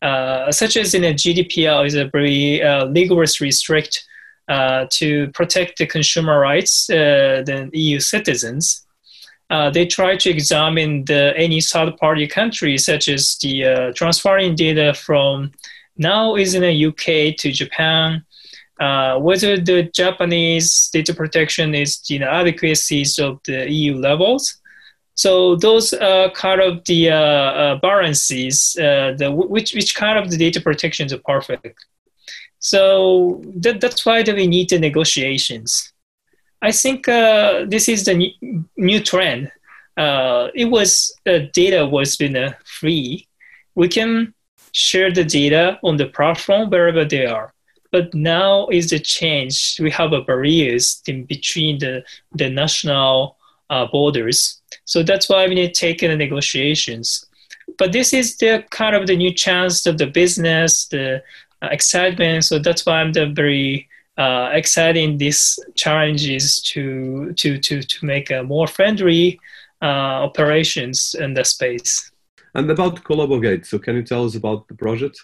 uh, 0.01 0.51
such 0.51 0.75
as 0.75 0.95
in 0.95 1.03
a 1.03 1.13
GDPR 1.13 1.85
is 1.85 1.93
a 1.93 2.05
very 2.05 2.59
rigorously 2.91 3.51
strict 3.51 4.03
uh, 4.49 4.87
to 4.89 5.27
protect 5.29 5.77
the 5.77 5.85
consumer 5.85 6.39
rights 6.39 6.89
uh, 6.89 7.43
than 7.45 7.69
EU 7.71 7.99
citizens. 7.99 8.83
Uh, 9.51 9.69
they 9.69 9.85
try 9.85 10.15
to 10.15 10.29
examine 10.29 11.05
the, 11.05 11.33
any 11.37 11.61
third-party 11.61 12.27
country, 12.27 12.75
such 12.77 13.07
as 13.07 13.37
the 13.43 13.63
uh, 13.63 13.93
transferring 13.93 14.55
data 14.55 14.91
from 14.95 15.51
now 15.97 16.35
is 16.35 16.55
in 16.55 16.63
the 16.63 16.85
UK 16.87 17.37
to 17.37 17.51
Japan, 17.51 18.23
uh, 18.79 19.19
whether 19.19 19.55
the 19.55 19.83
Japanese 19.83 20.89
data 20.91 21.13
protection 21.13 21.75
is 21.75 21.99
the 22.09 22.23
adequacies 22.23 23.19
of 23.19 23.39
the 23.45 23.71
EU 23.71 23.95
levels. 23.97 24.57
So 25.13 25.57
those 25.57 25.93
are 25.93 26.31
kind 26.31 26.61
of 26.61 26.83
the 26.85 27.11
uh, 27.11 27.75
balances, 27.83 28.73
the, 28.73 29.31
which, 29.31 29.75
which 29.75 29.93
kind 29.93 30.17
of 30.17 30.31
the 30.31 30.37
data 30.37 30.59
protections 30.59 31.13
are 31.13 31.21
perfect. 31.25 31.85
So 32.59 33.41
that, 33.55 33.81
that's 33.81 34.05
why 34.05 34.21
we 34.21 34.47
need 34.47 34.69
the 34.69 34.79
negotiations. 34.79 35.93
I 36.61 36.71
think 36.71 37.07
uh, 37.07 37.65
this 37.67 37.87
is 37.87 38.05
the 38.05 38.15
new, 38.15 38.65
new 38.75 38.99
trend. 38.99 39.51
Uh, 39.95 40.49
it 40.53 40.65
was 40.65 41.13
uh, 41.25 41.39
data 41.53 41.85
was 41.85 42.15
been 42.15 42.35
uh, 42.35 42.53
free. 42.65 43.27
We 43.75 43.87
can 43.87 44.33
share 44.71 45.11
the 45.11 45.23
data 45.23 45.79
on 45.83 45.97
the 45.97 46.07
platform 46.07 46.69
wherever 46.69 47.05
they 47.05 47.25
are. 47.25 47.53
But 47.91 48.13
now 48.13 48.67
is 48.67 48.91
the 48.91 48.99
change. 48.99 49.77
We 49.79 49.89
have 49.91 50.13
a 50.13 50.21
barriers 50.21 51.01
in 51.07 51.25
between 51.25 51.79
the 51.79 52.03
the 52.33 52.49
national 52.49 53.37
uh, 53.69 53.87
borders. 53.87 54.61
So 54.85 55.01
that's 55.01 55.29
why 55.29 55.47
we 55.47 55.55
need 55.55 55.73
to 55.73 55.79
take 55.79 55.99
the 55.99 56.15
negotiations. 56.15 57.25
But 57.77 57.91
this 57.91 58.13
is 58.13 58.37
the 58.37 58.63
kind 58.69 58.95
of 58.95 59.07
the 59.07 59.15
new 59.15 59.33
chance 59.33 59.85
of 59.85 59.97
the 59.97 60.07
business, 60.07 60.87
the 60.87 61.23
excitement. 61.61 62.45
So 62.45 62.59
that's 62.59 62.85
why 62.85 63.01
I'm 63.01 63.13
the 63.13 63.27
very 63.27 63.87
uh, 64.17 64.49
exciting 64.51 65.17
these 65.17 65.59
challenges 65.75 66.61
to 66.61 67.33
to 67.33 67.57
to 67.57 67.81
to 67.81 68.05
make 68.05 68.31
a 68.31 68.43
more 68.43 68.67
friendly 68.67 69.39
uh, 69.81 70.25
operations 70.27 71.15
in 71.17 71.33
the 71.33 71.45
space. 71.45 72.11
And 72.55 72.69
about 72.69 73.03
Collabogate, 73.03 73.65
so 73.65 73.79
can 73.79 73.95
you 73.95 74.03
tell 74.03 74.25
us 74.25 74.35
about 74.35 74.67
the 74.67 74.73
project? 74.73 75.21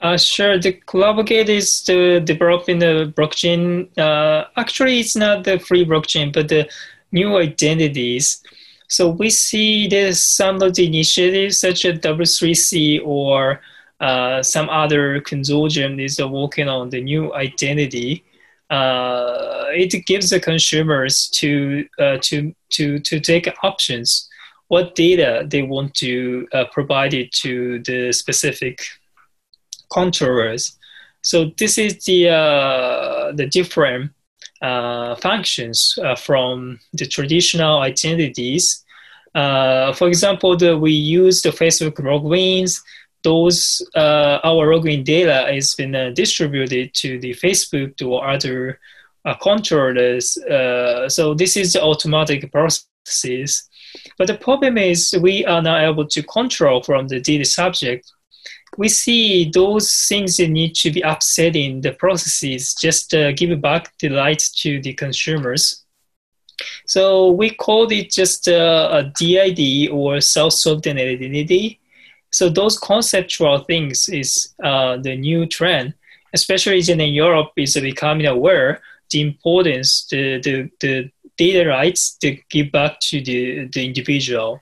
Uh, 0.00 0.16
sure. 0.16 0.58
The 0.58 0.72
Collabogate 0.72 1.48
is 1.48 1.82
the 1.82 2.20
developing 2.20 2.80
the 2.80 3.12
blockchain. 3.16 3.88
Uh, 3.96 4.46
actually, 4.56 5.00
it's 5.00 5.16
not 5.16 5.44
the 5.44 5.58
free 5.58 5.84
blockchain, 5.84 6.32
but 6.32 6.48
the 6.48 6.68
new 7.12 7.36
identities. 7.36 8.42
So 8.88 9.08
we 9.08 9.30
see 9.30 9.88
there's 9.88 10.20
some 10.20 10.60
of 10.60 10.74
the 10.74 10.86
initiatives 10.86 11.58
such 11.58 11.84
as 11.84 12.00
W3C 12.00 13.00
or 13.04 13.60
uh, 14.02 14.42
some 14.42 14.68
other 14.68 15.20
consortium 15.20 16.04
is 16.04 16.20
working 16.20 16.68
on 16.68 16.90
the 16.90 17.00
new 17.00 17.32
identity. 17.34 18.24
Uh, 18.68 19.66
it 19.70 20.04
gives 20.06 20.30
the 20.30 20.40
consumers 20.40 21.28
to 21.28 21.86
uh, 22.00 22.18
to 22.20 22.52
to 22.70 22.98
to 22.98 23.20
take 23.20 23.48
options 23.62 24.28
what 24.66 24.96
data 24.96 25.46
they 25.46 25.62
want 25.62 25.94
to 25.94 26.48
uh, 26.52 26.64
provide 26.72 27.14
it 27.14 27.30
to 27.30 27.78
the 27.84 28.12
specific 28.12 28.80
controllers. 29.92 30.76
So 31.20 31.52
this 31.56 31.78
is 31.78 32.04
the 32.04 32.30
uh, 32.30 33.32
the 33.32 33.46
different 33.46 34.10
functions 35.20 35.96
from 36.18 36.80
the 36.92 37.06
traditional 37.06 37.78
identities. 37.80 38.84
for 39.34 40.08
example, 40.08 40.56
the, 40.56 40.76
we 40.76 40.92
use 40.92 41.42
the 41.42 41.50
Facebook 41.50 41.96
logins 41.98 42.80
those 43.22 43.82
uh, 43.94 44.38
our 44.44 44.68
login 44.68 45.04
data 45.04 45.46
has 45.52 45.74
been 45.74 45.94
uh, 45.94 46.10
distributed 46.10 46.94
to 46.94 47.18
the 47.20 47.30
Facebook 47.30 48.00
or 48.06 48.26
other 48.26 48.80
uh, 49.24 49.34
controllers. 49.34 50.36
Uh, 50.38 51.08
so 51.08 51.34
this 51.34 51.56
is 51.56 51.76
automatic 51.76 52.50
processes. 52.50 53.68
But 54.18 54.26
the 54.26 54.34
problem 54.34 54.78
is 54.78 55.14
we 55.20 55.44
are 55.44 55.62
not 55.62 55.82
able 55.82 56.06
to 56.08 56.22
control 56.22 56.82
from 56.82 57.08
the 57.08 57.20
data 57.20 57.44
subject. 57.44 58.10
We 58.78 58.88
see 58.88 59.50
those 59.50 60.06
things 60.08 60.38
that 60.38 60.48
need 60.48 60.74
to 60.76 60.90
be 60.90 61.02
upsetting 61.02 61.82
the 61.82 61.92
processes, 61.92 62.74
just 62.74 63.12
uh, 63.12 63.32
give 63.32 63.60
back 63.60 63.92
the 63.98 64.08
light 64.08 64.42
to 64.56 64.80
the 64.80 64.94
consumers. 64.94 65.84
So 66.86 67.30
we 67.30 67.50
called 67.50 67.92
it 67.92 68.10
just 68.10 68.48
uh, 68.48 68.88
a 68.92 69.02
DID 69.04 69.90
or 69.90 70.20
self-sovereign 70.20 70.98
identity 70.98 71.80
so 72.32 72.48
those 72.48 72.78
conceptual 72.78 73.58
things 73.58 74.08
is 74.08 74.54
uh, 74.64 74.96
the 74.96 75.16
new 75.16 75.46
trend, 75.46 75.94
especially 76.32 76.80
in 76.88 77.00
Europe 77.00 77.52
is 77.56 77.74
becoming 77.74 78.26
aware 78.26 78.80
the 79.10 79.20
importance 79.20 80.06
the, 80.10 80.40
the, 80.40 80.70
the 80.80 81.10
data 81.36 81.68
rights 81.68 82.14
to 82.16 82.36
give 82.50 82.72
back 82.72 82.98
to 83.00 83.22
the, 83.22 83.66
the 83.66 83.84
individual. 83.84 84.60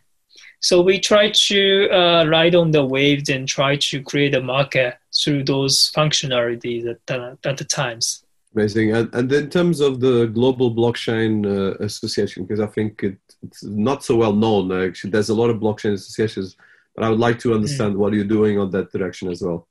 So 0.58 0.82
we 0.82 0.98
try 0.98 1.30
to 1.30 1.88
uh, 1.90 2.24
ride 2.26 2.54
on 2.54 2.72
the 2.72 2.84
waves 2.84 3.30
and 3.30 3.48
try 3.48 3.76
to 3.76 4.02
create 4.02 4.34
a 4.34 4.42
market 4.42 4.98
through 5.16 5.44
those 5.44 5.90
functionalities 5.92 6.86
at 6.90 6.98
the, 7.06 7.38
at 7.44 7.56
the 7.56 7.64
times. 7.64 8.24
Amazing. 8.54 8.94
And, 8.94 9.14
and 9.14 9.32
in 9.32 9.48
terms 9.48 9.80
of 9.80 10.00
the 10.00 10.26
Global 10.26 10.74
Blockchain 10.74 11.46
uh, 11.46 11.76
Association, 11.84 12.44
because 12.44 12.60
I 12.60 12.66
think 12.66 13.04
it, 13.04 13.16
it's 13.42 13.62
not 13.62 14.02
so 14.02 14.16
well 14.16 14.32
known, 14.32 14.72
actually, 14.72 15.10
there's 15.10 15.28
a 15.28 15.34
lot 15.34 15.50
of 15.50 15.58
blockchain 15.58 15.92
associations 15.92 16.56
but 16.94 17.04
I 17.04 17.10
would 17.10 17.18
like 17.18 17.38
to 17.40 17.54
understand 17.54 17.94
mm. 17.94 17.98
what 17.98 18.12
you're 18.12 18.24
doing 18.24 18.58
on 18.58 18.70
that 18.70 18.92
direction 18.92 19.30
as 19.30 19.42
well. 19.42 19.66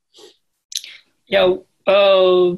Yeah, 1.26 1.54
uh, 1.86 2.56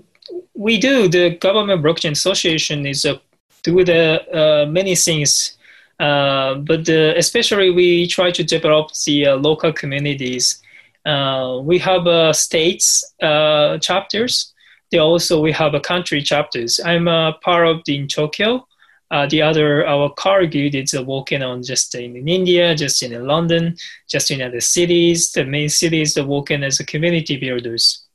we 0.55 0.79
do. 0.79 1.09
The 1.09 1.37
Government 1.37 1.83
Blockchain 1.83 2.12
Association 2.12 2.87
is 2.87 3.05
uh, 3.05 3.18
do 3.62 3.85
the 3.85 4.22
uh, 4.33 4.66
many 4.66 4.96
things, 4.96 5.59
uh, 6.01 6.55
but 6.55 6.88
especially 6.88 7.70
we 7.70 8.07
try 8.07 8.31
to 8.31 8.42
develop 8.42 8.92
the 9.07 9.27
uh, 9.27 9.37
local 9.37 9.72
communities. 9.72 10.62
Uh, 11.05 11.61
we 11.62 11.79
have 11.79 12.07
uh, 12.07 12.33
states 12.33 13.05
chapters. 13.20 14.53
They 14.90 14.98
also 14.98 15.40
we 15.40 15.53
have 15.53 15.75
a 15.75 15.81
country 15.81 16.22
chapters. 16.22 16.81
I'm 16.85 17.09
a 17.09 17.35
part 17.42 17.66
of 17.66 17.83
the 17.85 17.96
in 17.96 18.09
Tokyo. 18.09 18.66
Uh, 19.12 19.27
the 19.27 19.42
other, 19.42 19.87
our 19.87 20.09
colleague 20.14 20.75
is 20.75 20.94
working 21.07 21.42
on 21.42 21.62
just 21.62 21.94
in 21.94 22.27
India, 22.27 22.75
just 22.75 23.03
in 23.03 23.27
London, 23.27 23.77
just 24.09 24.31
in 24.31 24.40
other 24.40 24.61
cities. 24.61 25.33
The 25.33 25.44
main 25.44 25.68
cities 25.68 26.16
are 26.16 26.27
working 26.27 26.64
as 26.64 26.79
community 26.79 27.37
builders. 27.37 28.07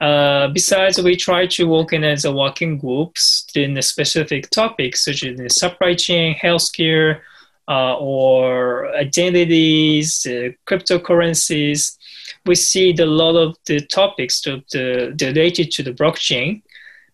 Uh, 0.00 0.48
besides, 0.48 1.00
we 1.02 1.16
try 1.16 1.46
to 1.46 1.68
work 1.68 1.92
in 1.92 2.02
as 2.02 2.24
a 2.24 2.32
working 2.32 2.78
groups 2.78 3.46
in 3.54 3.80
specific 3.82 4.48
topics 4.48 5.04
such 5.04 5.22
as 5.22 5.36
the 5.36 5.50
supply 5.50 5.94
chain, 5.94 6.34
healthcare, 6.34 7.20
uh, 7.68 7.96
or 7.98 8.88
identities, 8.96 10.26
uh, 10.26 10.48
cryptocurrencies. 10.66 11.98
we 12.46 12.54
see 12.54 12.92
the, 12.92 13.04
a 13.04 13.06
lot 13.06 13.36
of 13.36 13.56
the 13.66 13.80
topics 13.86 14.40
to 14.40 14.62
the, 14.72 15.14
related 15.20 15.70
to 15.70 15.82
the 15.82 15.92
blockchain. 15.92 16.62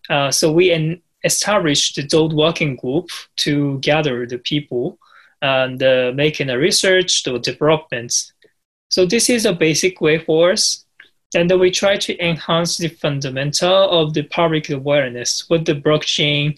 Uh, 0.09 0.31
so 0.31 0.51
we 0.51 0.71
en- 0.71 1.03
established 1.31 1.91
the 1.95 2.05
Dode 2.13 2.37
working 2.45 2.77
group 2.83 3.09
to 3.45 3.79
gather 3.91 4.27
the 4.27 4.41
people 4.51 4.85
and 5.41 5.83
uh, 5.83 6.13
making 6.15 6.51
a 6.51 6.59
research 6.59 7.27
or 7.29 7.39
developments. 7.39 8.33
So 8.89 9.07
this 9.07 9.29
is 9.31 9.45
a 9.45 9.61
basic 9.67 10.01
way 10.01 10.19
for 10.27 10.53
us. 10.53 10.85
And 11.35 11.51
we 11.61 11.71
try 11.71 11.95
to 12.07 12.13
enhance 12.31 12.73
the 12.79 12.89
fundamental 12.89 13.79
of 14.01 14.15
the 14.15 14.25
public 14.39 14.71
awareness 14.71 15.31
with 15.51 15.65
the 15.67 15.75
blockchain, 15.87 16.57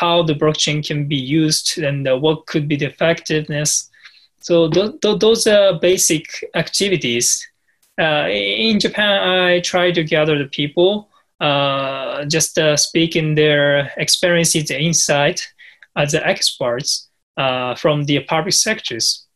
how 0.00 0.24
the 0.24 0.34
blockchain 0.34 0.78
can 0.88 1.06
be 1.06 1.20
used, 1.40 1.78
and 1.78 2.08
uh, 2.08 2.18
what 2.24 2.46
could 2.50 2.66
be 2.66 2.76
the 2.76 2.86
effectiveness. 2.86 3.90
So 4.40 4.68
th- 4.68 5.00
th- 5.02 5.20
those 5.20 5.46
are 5.46 5.78
basic 5.78 6.24
activities. 6.54 7.26
Uh, 7.96 8.26
in 8.28 8.80
Japan, 8.80 9.14
I 9.28 9.60
try 9.60 9.92
to 9.92 10.02
gather 10.02 10.36
the 10.36 10.50
people, 10.50 11.08
uh, 11.42 12.24
just 12.26 12.56
uh, 12.56 12.76
speaking 12.76 13.34
their 13.34 13.92
experiences 13.96 14.70
and 14.70 14.80
insight 14.80 15.52
as 15.96 16.14
experts 16.14 17.08
uh, 17.36 17.74
from 17.74 18.04
the 18.04 18.20
public 18.20 18.54
sectors. 18.54 19.26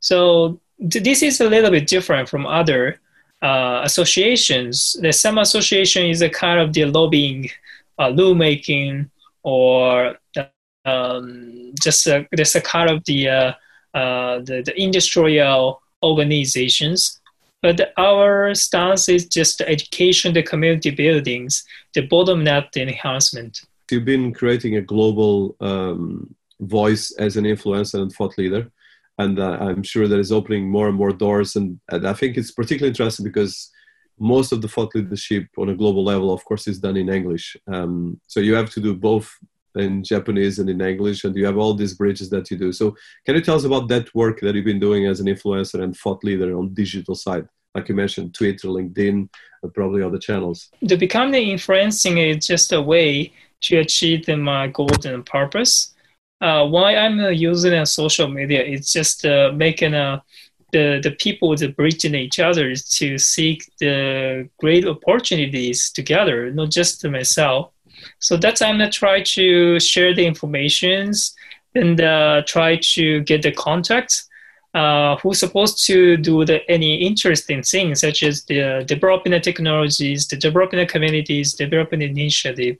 So 0.00 0.60
th- 0.78 1.02
this 1.02 1.22
is 1.22 1.40
a 1.40 1.48
little 1.48 1.70
bit 1.70 1.88
different 1.88 2.28
from 2.28 2.46
other 2.46 3.00
uh, 3.40 3.80
associations. 3.82 4.94
The 5.00 5.10
SEMA 5.10 5.40
association 5.40 6.04
is 6.04 6.20
a 6.20 6.28
kind 6.28 6.60
of 6.60 6.74
the 6.74 6.84
lobbying, 6.84 7.48
uh, 7.98 8.10
law 8.10 8.34
making, 8.34 9.10
or 9.42 10.18
um, 10.84 11.72
just 11.80 12.06
a, 12.08 12.28
just 12.36 12.56
a 12.56 12.60
kind 12.60 12.90
of 12.90 13.02
the, 13.06 13.54
the, 13.94 14.62
the 14.66 14.74
industrial 14.76 15.80
organizations. 16.02 17.17
But 17.62 17.92
our 17.96 18.54
stance 18.54 19.08
is 19.08 19.26
just 19.26 19.60
education, 19.62 20.32
the 20.32 20.42
community 20.42 20.90
buildings, 20.90 21.64
the 21.94 22.02
bottom 22.02 22.46
up 22.46 22.76
enhancement. 22.76 23.60
You've 23.90 24.04
been 24.04 24.32
creating 24.32 24.76
a 24.76 24.82
global 24.82 25.56
um, 25.60 26.34
voice 26.60 27.10
as 27.18 27.36
an 27.36 27.44
influencer 27.44 28.00
and 28.00 28.12
thought 28.12 28.38
leader 28.38 28.70
and 29.18 29.38
uh, 29.38 29.58
I'm 29.60 29.82
sure 29.82 30.06
that 30.08 30.18
is 30.18 30.32
opening 30.32 30.70
more 30.70 30.88
and 30.88 30.96
more 30.96 31.12
doors. 31.12 31.56
And, 31.56 31.80
and, 31.90 32.06
I 32.06 32.12
think 32.12 32.36
it's 32.36 32.52
particularly 32.52 32.90
interesting 32.90 33.24
because 33.24 33.70
most 34.18 34.52
of 34.52 34.62
the 34.62 34.68
thought 34.68 34.94
leadership 34.94 35.46
on 35.58 35.68
a 35.68 35.74
global 35.74 36.04
level, 36.04 36.32
of 36.32 36.44
course, 36.44 36.68
is 36.68 36.78
done 36.78 36.96
in 36.96 37.08
English. 37.08 37.56
Um, 37.66 38.20
so 38.26 38.40
you 38.40 38.54
have 38.54 38.70
to 38.70 38.80
do 38.80 38.94
both 38.94 39.30
in 39.80 40.02
Japanese 40.04 40.58
and 40.58 40.68
in 40.70 40.80
English, 40.80 41.24
and 41.24 41.36
you 41.36 41.46
have 41.46 41.58
all 41.58 41.74
these 41.74 41.94
bridges 41.94 42.30
that 42.30 42.50
you 42.50 42.56
do. 42.56 42.72
So 42.72 42.96
can 43.24 43.34
you 43.34 43.40
tell 43.40 43.56
us 43.56 43.64
about 43.64 43.88
that 43.88 44.14
work 44.14 44.40
that 44.40 44.54
you've 44.54 44.64
been 44.64 44.80
doing 44.80 45.06
as 45.06 45.20
an 45.20 45.26
influencer 45.26 45.82
and 45.82 45.96
thought 45.96 46.24
leader 46.24 46.56
on 46.56 46.74
digital 46.74 47.14
side? 47.14 47.46
Like 47.74 47.88
you 47.88 47.94
mentioned, 47.94 48.34
Twitter, 48.34 48.68
LinkedIn, 48.68 49.28
and 49.62 49.74
probably 49.74 50.02
other 50.02 50.18
channels. 50.18 50.70
To 50.86 50.96
become 50.96 51.30
The 51.30 51.50
influencing 51.50 52.18
is 52.18 52.46
just 52.46 52.72
a 52.72 52.80
way 52.80 53.32
to 53.60 53.78
achieve 53.78 54.26
my 54.28 54.68
goals 54.68 55.04
and 55.04 55.24
purpose 55.24 55.94
uh, 56.40 56.66
why 56.66 56.94
I'm 56.96 57.18
uh, 57.20 57.28
using 57.28 57.72
a 57.72 57.86
social 57.86 58.28
media 58.28 58.62
is 58.62 58.92
just 58.92 59.26
uh, 59.26 59.52
making 59.54 59.94
uh, 59.94 60.20
the 60.72 61.00
the 61.02 61.12
people 61.12 61.56
the 61.56 61.68
bridging 61.68 62.14
each 62.14 62.38
other 62.38 62.74
to 62.74 63.18
seek 63.18 63.70
the 63.78 64.48
great 64.58 64.86
opportunities 64.86 65.90
together, 65.90 66.50
not 66.52 66.70
just 66.70 67.04
myself. 67.06 67.72
So 68.18 68.36
that's 68.36 68.62
I'm 68.62 68.78
gonna 68.78 68.90
try 68.90 69.22
to 69.22 69.78
share 69.80 70.14
the 70.14 70.26
informations 70.26 71.34
and 71.74 72.00
uh, 72.00 72.42
try 72.46 72.76
to 72.94 73.20
get 73.22 73.42
the 73.42 73.52
contacts. 73.52 74.24
Uh, 74.74 75.16
who's 75.16 75.38
supposed 75.38 75.84
to 75.86 76.16
do 76.18 76.44
the, 76.44 76.60
any 76.70 76.96
interesting 76.96 77.62
things 77.62 78.00
such 78.02 78.22
as 78.22 78.44
the 78.44 78.84
developing 78.86 79.32
the 79.32 79.40
technologies, 79.40 80.28
the 80.28 80.36
developing 80.36 80.78
the 80.78 80.86
communities, 80.86 81.54
developing 81.54 82.00
the 82.00 82.04
initiative. 82.04 82.76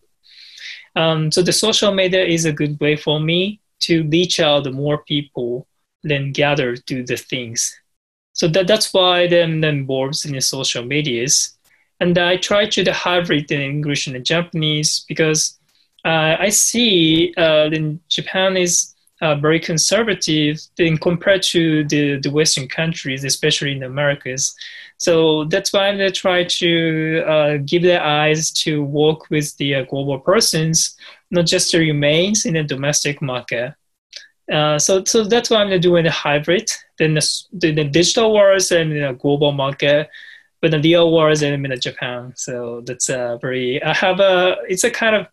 Um, 0.95 1.33
so 1.33 1.43
the 1.43 1.53
social 1.53 1.93
media 1.93 2.25
is 2.25 2.45
a 2.45 2.53
good 2.53 2.79
way 2.79 2.95
for 2.95 3.19
me 3.19 3.61
to 3.81 4.05
reach 4.09 4.39
out 4.39 4.71
more 4.73 4.99
people 5.05 5.67
than 6.05 6.33
gather 6.33 6.77
do 6.77 7.03
the 7.05 7.17
things. 7.17 7.75
So 8.33 8.49
that, 8.49 8.67
that's 8.67 8.93
why 8.93 9.23
I'm 9.23 9.65
involved 9.65 10.25
in 10.27 10.33
the 10.33 10.41
social 10.41 10.85
medias. 10.85 11.58
And 12.01 12.17
I 12.17 12.37
try 12.37 12.67
to 12.67 12.93
hybrid 12.93 13.51
in 13.51 13.61
English 13.61 14.07
and 14.07 14.25
Japanese 14.25 15.05
because 15.09 15.59
uh, 16.05 16.37
I 16.39 16.49
see 16.49 17.35
uh, 17.37 17.71
in 17.73 18.01
Japan 18.09 18.57
is 18.57 18.95
uh, 19.21 19.35
very 19.35 19.59
conservative 19.59 20.61
in 20.79 20.97
compared 20.97 21.43
to 21.43 21.85
the, 21.89 22.21
the 22.21 22.31
Western 22.31 22.69
countries, 22.69 23.25
especially 23.25 23.73
in 23.73 23.81
the 23.81 23.87
Americas. 23.87 24.55
So 24.99 25.45
that's 25.45 25.73
why 25.73 25.91
I 25.91 26.09
try 26.11 26.45
to 26.45 27.25
uh, 27.27 27.57
give 27.65 27.83
their 27.83 28.03
eyes 28.03 28.51
to 28.63 28.83
work 28.85 29.31
with 29.31 29.57
the 29.57 29.77
uh, 29.77 29.85
global 29.85 30.19
persons, 30.21 30.97
not 31.31 31.47
just 31.47 31.73
the 31.73 31.79
remains 31.79 32.47
in 32.47 32.55
the 32.55 32.63
domestic 32.63 33.21
market. 33.21 33.75
Uh, 34.53 34.79
so, 34.79 35.05
so 35.05 35.25
that's 35.25 35.51
why 35.51 35.59
I'm 35.59 35.81
doing 35.81 36.05
the 36.05 36.11
hybrid. 36.11 36.71
Then 36.99 37.15
the, 37.15 37.43
the, 37.53 37.73
the 37.73 37.85
digital 37.85 38.35
world 38.35 38.63
and 38.73 38.93
in 38.93 39.03
the 39.03 39.13
global 39.13 39.53
market, 39.53 40.09
but 40.61 40.71
the 40.71 40.81
real 40.81 41.13
world 41.13 41.43
and 41.43 41.67
in 41.67 41.81
Japan. 41.81 42.33
So 42.37 42.83
that's 42.85 43.09
a 43.09 43.39
very. 43.41 43.83
I 43.83 43.95
have 43.95 44.21
a. 44.21 44.57
It's 44.69 44.85
a 44.85 44.91
kind 44.91 45.17
of 45.17 45.27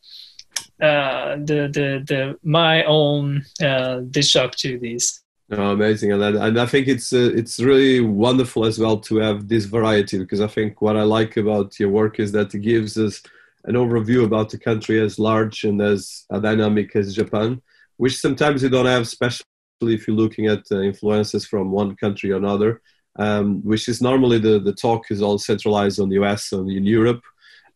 uh, 0.82 1.36
the 1.38 1.70
the 1.72 2.04
the 2.08 2.40
my 2.44 2.84
own 2.84 3.46
uh, 3.62 4.00
digital 4.12 4.44
activities. 4.44 5.22
Oh, 5.52 5.72
amazing, 5.72 6.12
and 6.12 6.24
I, 6.26 6.48
and 6.48 6.60
I 6.60 6.66
think 6.66 6.88
it's 6.88 7.14
uh, 7.14 7.32
it's 7.36 7.60
really 7.60 8.02
wonderful 8.02 8.66
as 8.66 8.80
well 8.80 8.98
to 9.02 9.18
have 9.18 9.48
this 9.48 9.66
variety 9.66 10.18
because 10.18 10.42
I 10.42 10.48
think 10.48 10.82
what 10.82 10.98
I 10.98 11.04
like 11.04 11.38
about 11.38 11.80
your 11.80 11.90
work 11.90 12.20
is 12.20 12.32
that 12.32 12.54
it 12.56 12.60
gives 12.60 12.98
us 12.98 13.22
an 13.66 13.76
overview 13.76 14.24
about 14.26 14.50
the 14.50 14.58
country 14.58 15.00
as 15.00 15.20
large 15.20 15.64
and 15.64 15.82
as 15.82 16.26
dynamic 16.32 16.96
as 16.96 17.16
Japan, 17.16 17.62
which 17.98 18.18
sometimes 18.18 18.64
you 18.64 18.70
don't 18.70 18.86
have, 18.86 19.04
especially 19.04 19.46
if 19.82 20.08
you're 20.08 20.16
looking 20.16 20.48
at 20.48 20.64
uh, 20.72 20.82
influences 20.82 21.46
from 21.46 21.72
one 21.72 21.96
country 21.96 22.32
or 22.32 22.38
another. 22.38 22.82
Um, 23.18 23.62
which 23.64 23.88
is 23.88 24.02
normally 24.02 24.40
the, 24.40 24.60
the 24.60 24.74
talk 24.74 25.10
is 25.10 25.22
all 25.22 25.38
centralized 25.38 26.02
on 26.02 26.10
the 26.10 26.22
US 26.22 26.52
and 26.52 26.70
in 26.70 26.84
Europe, 26.84 27.22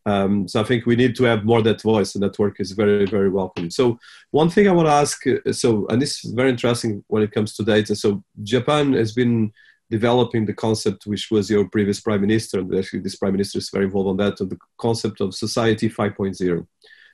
um, 0.05 0.47
so 0.47 0.61
I 0.61 0.63
think 0.63 0.85
we 0.85 0.95
need 0.95 1.15
to 1.17 1.23
have 1.25 1.43
more 1.45 1.61
that 1.61 1.81
voice, 1.81 2.15
and 2.15 2.23
that 2.23 2.39
work 2.39 2.59
is 2.59 2.71
very, 2.71 3.05
very 3.05 3.29
welcome. 3.29 3.69
So 3.69 3.99
one 4.31 4.49
thing 4.49 4.67
I 4.67 4.71
want 4.71 4.87
to 4.87 4.93
ask, 4.93 5.25
uh, 5.27 5.51
so 5.51 5.87
and 5.87 6.01
this 6.01 6.23
is 6.23 6.31
very 6.31 6.49
interesting 6.49 7.03
when 7.07 7.23
it 7.23 7.31
comes 7.31 7.53
to 7.55 7.63
data. 7.63 7.95
So 7.95 8.23
Japan 8.43 8.93
has 8.93 9.11
been 9.13 9.51
developing 9.89 10.45
the 10.45 10.53
concept, 10.53 11.05
which 11.05 11.29
was 11.31 11.49
your 11.49 11.67
previous 11.67 11.99
prime 11.99 12.21
minister, 12.21 12.59
and 12.59 12.73
actually 12.75 13.01
this 13.01 13.17
prime 13.17 13.33
minister 13.33 13.59
is 13.59 13.69
very 13.69 13.85
involved 13.85 14.09
on 14.09 14.17
that, 14.17 14.39
of 14.39 14.49
the 14.49 14.57
concept 14.77 15.19
of 15.21 15.35
society 15.35 15.89
5.0. 15.89 16.37
Mm. 16.39 16.67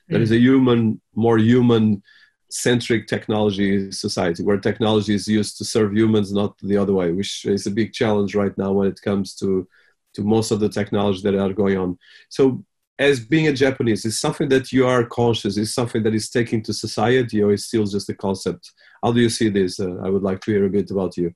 That 0.08 0.20
is 0.20 0.30
a 0.30 0.38
human, 0.38 1.00
more 1.14 1.38
human 1.38 2.02
centric 2.50 3.06
technology 3.06 3.90
society 3.90 4.42
where 4.42 4.58
technology 4.58 5.14
is 5.14 5.26
used 5.26 5.58
to 5.58 5.64
serve 5.64 5.92
humans, 5.92 6.32
not 6.32 6.56
the 6.62 6.76
other 6.76 6.92
way, 6.92 7.12
which 7.12 7.44
is 7.44 7.66
a 7.66 7.70
big 7.70 7.92
challenge 7.92 8.34
right 8.34 8.56
now 8.56 8.72
when 8.72 8.88
it 8.88 9.00
comes 9.02 9.34
to 9.36 9.66
to 10.14 10.22
most 10.22 10.50
of 10.50 10.60
the 10.60 10.68
technology 10.68 11.20
that 11.22 11.38
are 11.38 11.52
going 11.52 11.76
on. 11.76 11.98
So 12.30 12.64
as 12.98 13.20
being 13.20 13.48
a 13.48 13.52
Japanese, 13.52 14.04
is 14.06 14.18
something 14.18 14.48
that 14.48 14.72
you 14.72 14.86
are 14.86 15.04
conscious, 15.04 15.58
is 15.58 15.74
something 15.74 16.02
that 16.02 16.14
is 16.14 16.30
taken 16.30 16.62
to 16.62 16.72
society, 16.72 17.42
or 17.42 17.52
is 17.52 17.66
still 17.66 17.84
just 17.84 18.08
a 18.08 18.14
concept? 18.14 18.72
How 19.02 19.12
do 19.12 19.20
you 19.20 19.28
see 19.28 19.50
this? 19.50 19.78
Uh, 19.78 19.96
I 20.02 20.08
would 20.08 20.22
like 20.22 20.40
to 20.42 20.50
hear 20.52 20.64
a 20.64 20.70
bit 20.70 20.90
about 20.90 21.16
you. 21.16 21.34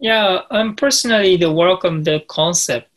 Yeah, 0.00 0.40
I'm 0.50 0.74
personally 0.74 1.36
the 1.36 1.52
welcome 1.52 2.02
the 2.02 2.24
concept 2.28 2.88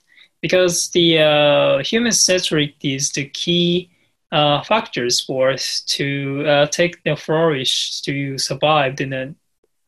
because 0.41 0.89
the 0.89 1.19
uh, 1.19 1.83
human 1.83 2.13
centric 2.13 2.75
is 2.81 3.11
the 3.11 3.25
key 3.29 3.89
uh, 4.36 4.62
factors 4.63 5.21
for 5.21 5.50
us 5.50 5.82
to 5.98 6.43
uh, 6.45 6.65
take 6.67 7.02
the 7.04 7.15
flourish 7.15 8.02
to 8.02 8.38
survive 8.38 9.00
in 9.00 9.12
the, 9.12 9.36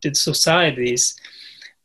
the 0.02 0.16
societies. 0.16 1.20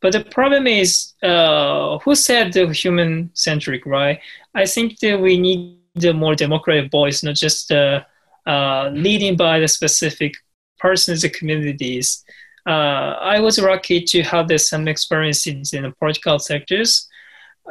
But 0.01 0.13
the 0.13 0.23
problem 0.23 0.65
is, 0.67 1.13
uh, 1.21 1.97
who 1.99 2.15
said 2.15 2.53
the 2.53 2.71
human 2.71 3.31
centric, 3.33 3.85
right? 3.85 4.19
I 4.55 4.65
think 4.65 4.99
that 4.99 5.19
we 5.19 5.37
need 5.37 5.79
the 5.95 6.13
more 6.13 6.35
democratic 6.35 6.89
voice, 6.89 7.21
not 7.21 7.35
just 7.35 7.69
uh, 7.71 8.03
uh, 8.47 8.89
leading 8.93 9.35
by 9.35 9.59
the 9.59 9.67
specific 9.67 10.33
persons 10.79 11.23
and 11.23 11.33
communities. 11.33 12.23
Uh, 12.65 13.15
I 13.35 13.41
was 13.41 13.59
lucky 13.59 14.01
to 14.01 14.23
have 14.23 14.47
the, 14.47 14.57
some 14.57 14.87
experiences 14.87 15.73
in 15.73 15.83
the 15.83 15.91
political 15.91 16.39
sectors. 16.39 17.09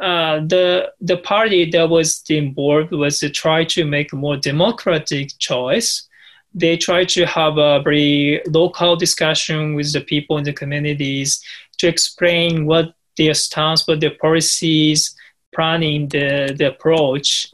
Uh, 0.01 0.39
the 0.47 0.91
the 1.01 1.17
party 1.17 1.69
that 1.69 1.87
was 1.87 2.23
involved 2.27 2.91
was 2.91 3.19
to 3.19 3.29
try 3.29 3.63
to 3.63 3.85
make 3.85 4.11
a 4.11 4.15
more 4.15 4.37
democratic 4.37 5.29
choice. 5.37 6.07
They 6.55 6.77
try 6.77 7.05
to 7.05 7.25
have 7.25 7.57
a 7.57 7.81
very 7.81 8.41
local 8.47 8.95
discussion 8.95 9.75
with 9.75 9.93
the 9.93 10.01
people 10.01 10.37
in 10.37 10.43
the 10.43 10.53
communities 10.53 11.43
to 11.77 11.87
explain 11.87 12.65
what 12.65 12.93
their 13.17 13.33
stance, 13.33 13.87
what 13.87 13.99
their 13.99 14.15
policies, 14.21 15.15
planning 15.53 16.07
the, 16.09 16.55
the 16.57 16.69
approach. 16.69 17.51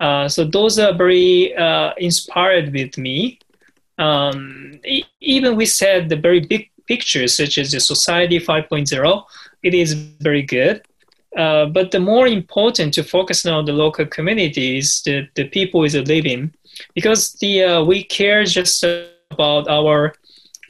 Uh, 0.00 0.28
so 0.28 0.44
those 0.44 0.78
are 0.78 0.94
very 0.94 1.54
uh, 1.56 1.92
inspired 1.98 2.72
with 2.72 2.96
me. 2.96 3.38
Um, 3.98 4.80
e- 4.84 5.04
even 5.20 5.56
we 5.56 5.66
said 5.66 6.08
the 6.08 6.16
very 6.16 6.40
big 6.40 6.70
pictures, 6.86 7.36
such 7.36 7.58
as 7.58 7.72
the 7.72 7.80
Society 7.80 8.38
5.0, 8.38 9.24
it 9.62 9.74
is 9.74 9.92
very 9.92 10.42
good. 10.42 10.82
Uh, 11.36 11.66
but 11.66 11.92
the 11.92 12.00
more 12.00 12.26
important 12.26 12.92
to 12.94 13.04
focus 13.04 13.46
on 13.46 13.64
the 13.64 13.72
local 13.72 14.04
communities, 14.06 15.02
the, 15.04 15.28
the 15.34 15.44
people 15.48 15.84
is 15.84 15.94
living, 15.94 16.52
because 16.94 17.34
the 17.34 17.62
uh, 17.62 17.84
we 17.84 18.02
care 18.02 18.44
just 18.44 18.84
about 19.30 19.68
our 19.68 20.12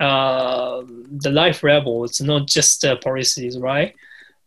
uh, 0.00 0.82
the 1.10 1.30
life 1.30 1.62
levels, 1.62 2.20
not 2.20 2.46
just 2.46 2.82
the 2.82 2.96
policies, 2.96 3.58
right? 3.58 3.94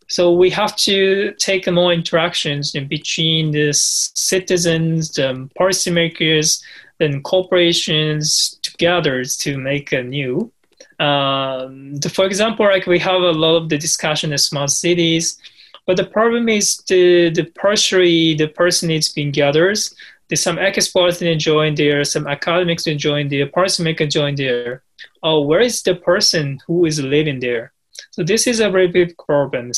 So 0.07 0.31
we 0.31 0.49
have 0.51 0.75
to 0.77 1.33
take 1.39 1.71
more 1.71 1.93
interactions 1.93 2.75
in 2.75 2.87
between 2.87 3.51
the 3.51 3.73
citizens, 3.73 5.11
the 5.13 5.49
policymakers, 5.59 6.61
and 6.99 7.23
corporations 7.23 8.59
together 8.61 9.23
to 9.23 9.57
make 9.57 9.91
a 9.91 10.03
new. 10.03 10.51
Um, 10.99 11.99
for 12.11 12.25
example, 12.25 12.65
like 12.65 12.85
we 12.85 12.99
have 12.99 13.21
a 13.21 13.31
lot 13.31 13.55
of 13.57 13.69
the 13.69 13.77
discussion 13.77 14.31
in 14.31 14.37
smart 14.37 14.69
cities, 14.69 15.39
but 15.85 15.97
the 15.97 16.05
problem 16.05 16.49
is 16.49 16.77
the 16.87 17.29
the 17.29 17.45
partially 17.55 18.35
the 18.35 18.47
person 18.47 18.89
is 18.91 19.09
being 19.09 19.31
gathered. 19.31 19.79
There's 20.27 20.41
some 20.41 20.57
experts 20.57 21.19
to 21.19 21.35
join 21.35 21.75
there, 21.75 22.03
some 22.03 22.27
academics 22.27 22.83
to 22.83 22.95
join 22.95 23.27
there, 23.27 23.47
policymakers 23.47 24.11
join 24.11 24.35
there. 24.35 24.83
Oh, 25.21 25.41
where 25.41 25.59
is 25.59 25.83
the 25.83 25.95
person 25.95 26.59
who 26.65 26.85
is 26.85 27.01
living 27.01 27.39
there? 27.39 27.73
So 28.11 28.23
this 28.23 28.47
is 28.47 28.59
a 28.59 28.69
very 28.69 28.87
big 28.87 29.17
problem. 29.17 29.71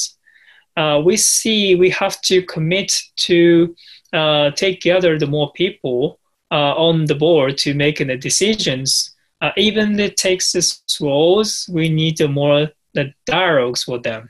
Uh, 0.77 1.01
we 1.03 1.17
see 1.17 1.75
we 1.75 1.89
have 1.89 2.21
to 2.21 2.41
commit 2.43 2.91
to 3.27 3.75
uh, 4.13 4.51
take 4.51 4.81
together 4.81 5.17
the 5.17 5.27
more 5.27 5.51
people 5.53 6.19
uh, 6.51 6.73
on 6.75 7.05
the 7.05 7.15
board 7.15 7.57
to 7.59 7.73
make 7.73 7.97
the 7.97 8.17
decisions. 8.17 9.15
Uh, 9.41 9.51
even 9.57 9.99
it 9.99 10.17
takes 10.17 10.55
roles, 11.01 11.69
we 11.71 11.89
need 11.89 12.17
the 12.17 12.27
more 12.27 12.69
the 12.93 13.13
dialogues 13.25 13.83
for 13.83 13.99
them. 13.99 14.29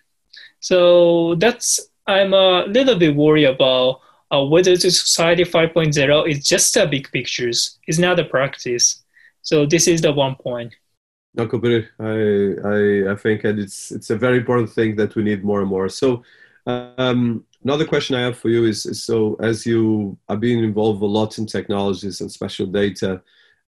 So 0.66 1.36
that's 1.36 1.80
I'm 2.08 2.34
a 2.34 2.66
little 2.66 2.98
bit 2.98 3.16
worried 3.16 3.46
about 3.46 4.02
uh, 4.32 4.44
whether 4.44 4.76
the 4.76 4.90
society 4.90 5.44
5.0 5.44 6.28
is 6.28 6.44
just 6.44 6.76
a 6.76 6.88
big 6.88 7.12
pictures. 7.12 7.78
It's 7.86 8.00
not 8.00 8.20
a 8.20 8.26
practice. 8.26 9.04
So 9.44 9.68
this 9.68 9.88
is 9.88 10.02
the 10.02 10.12
one 10.12 10.34
point. 10.34 10.74
No, 11.36 11.46
completely. 11.46 11.88
I, 12.00 12.14
I, 12.68 13.12
I 13.14 13.16
think 13.16 13.46
it's 13.46 13.92
it's 13.92 14.10
a 14.10 14.18
very 14.18 14.38
important 14.38 14.72
thing 14.72 14.96
that 14.96 15.16
we 15.16 15.22
need 15.22 15.44
more 15.44 15.62
and 15.62 15.70
more. 15.70 15.88
So 15.88 16.24
um, 16.66 17.46
another 17.64 17.86
question 17.86 18.16
I 18.16 18.22
have 18.22 18.38
for 18.40 18.50
you 18.50 18.66
is, 18.66 18.88
is, 18.88 19.04
so 19.04 19.36
as 19.42 19.68
you 19.68 20.18
are 20.30 20.38
being 20.38 20.64
involved 20.64 21.04
a 21.04 21.06
lot 21.06 21.38
in 21.38 21.46
technologies 21.46 22.22
and 22.22 22.32
special 22.32 22.66
data 22.66 23.22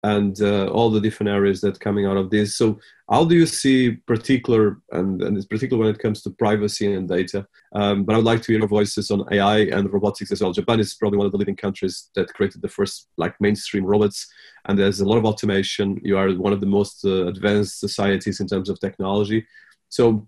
and 0.03 0.39
uh, 0.41 0.67
all 0.67 0.91
the 0.91 1.01
different 1.01 1.31
areas 1.31 1.59
that 1.61 1.79
coming 1.79 2.05
out 2.05 2.17
of 2.17 2.29
this. 2.29 2.55
So 2.55 2.79
how 3.09 3.25
do 3.25 3.35
you 3.35 3.45
see 3.45 3.91
particular, 3.91 4.77
and, 4.91 5.21
and 5.21 5.35
it's 5.35 5.45
particular 5.45 5.83
when 5.83 5.93
it 5.93 5.99
comes 5.99 6.21
to 6.21 6.29
privacy 6.29 6.93
and 6.93 7.07
data, 7.07 7.45
um, 7.75 8.05
but 8.05 8.13
I 8.13 8.17
would 8.17 8.25
like 8.25 8.41
to 8.43 8.51
hear 8.53 8.59
your 8.59 8.67
voices 8.67 9.11
on 9.11 9.25
AI 9.31 9.59
and 9.59 9.91
robotics 9.91 10.31
as 10.31 10.41
well. 10.41 10.53
Japan 10.53 10.79
is 10.79 10.93
probably 10.95 11.17
one 11.17 11.25
of 11.25 11.33
the 11.33 11.37
leading 11.37 11.57
countries 11.57 12.09
that 12.15 12.33
created 12.33 12.61
the 12.61 12.69
first 12.69 13.09
like 13.17 13.39
mainstream 13.41 13.85
robots, 13.85 14.31
and 14.65 14.79
there's 14.79 15.01
a 15.01 15.05
lot 15.05 15.17
of 15.17 15.25
automation. 15.25 15.99
You 16.01 16.17
are 16.17 16.31
one 16.31 16.53
of 16.53 16.61
the 16.61 16.65
most 16.65 17.03
uh, 17.03 17.27
advanced 17.27 17.79
societies 17.79 18.39
in 18.39 18.47
terms 18.47 18.69
of 18.69 18.79
technology. 18.79 19.45
So 19.89 20.27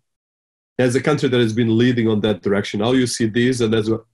as 0.78 0.96
a 0.96 1.02
country 1.02 1.30
that 1.30 1.40
has 1.40 1.54
been 1.54 1.78
leading 1.78 2.10
on 2.10 2.20
that 2.22 2.42
direction, 2.42 2.82
how 2.82 2.92
you 2.92 3.08
see 3.08 3.28
these 3.28 3.62
and 3.62 3.74
as 3.74 3.90
well, 3.90 4.06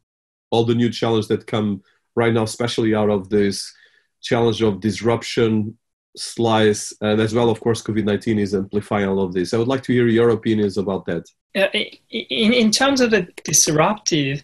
all 0.52 0.66
the 0.66 0.76
new 0.76 0.90
challenges 0.90 1.28
that 1.30 1.48
come 1.48 1.82
right 2.16 2.34
now, 2.34 2.44
especially 2.44 2.94
out 2.94 3.10
of 3.10 3.30
this 3.30 3.74
challenge 4.22 4.62
of 4.62 4.82
disruption, 4.82 5.78
slice, 6.16 6.94
and 7.02 7.20
as 7.20 7.34
well, 7.34 7.50
of 7.50 7.60
course, 7.60 7.82
COVID 7.82 8.06
19 8.06 8.40
is 8.40 8.56
amplifying 8.56 9.08
all 9.08 9.22
of 9.22 9.34
this. 9.34 9.54
I 9.54 9.58
would 9.58 9.68
like 9.68 9.84
to 9.84 9.94
hear 9.94 10.08
your 10.08 10.30
opinions 10.30 10.78
about 10.78 11.06
that. 11.06 11.30
Uh, 11.56 11.68
in, 12.10 12.54
in 12.54 12.72
terms 12.72 13.02
of 13.02 13.12
the 13.12 13.28
disruptive, 13.44 14.44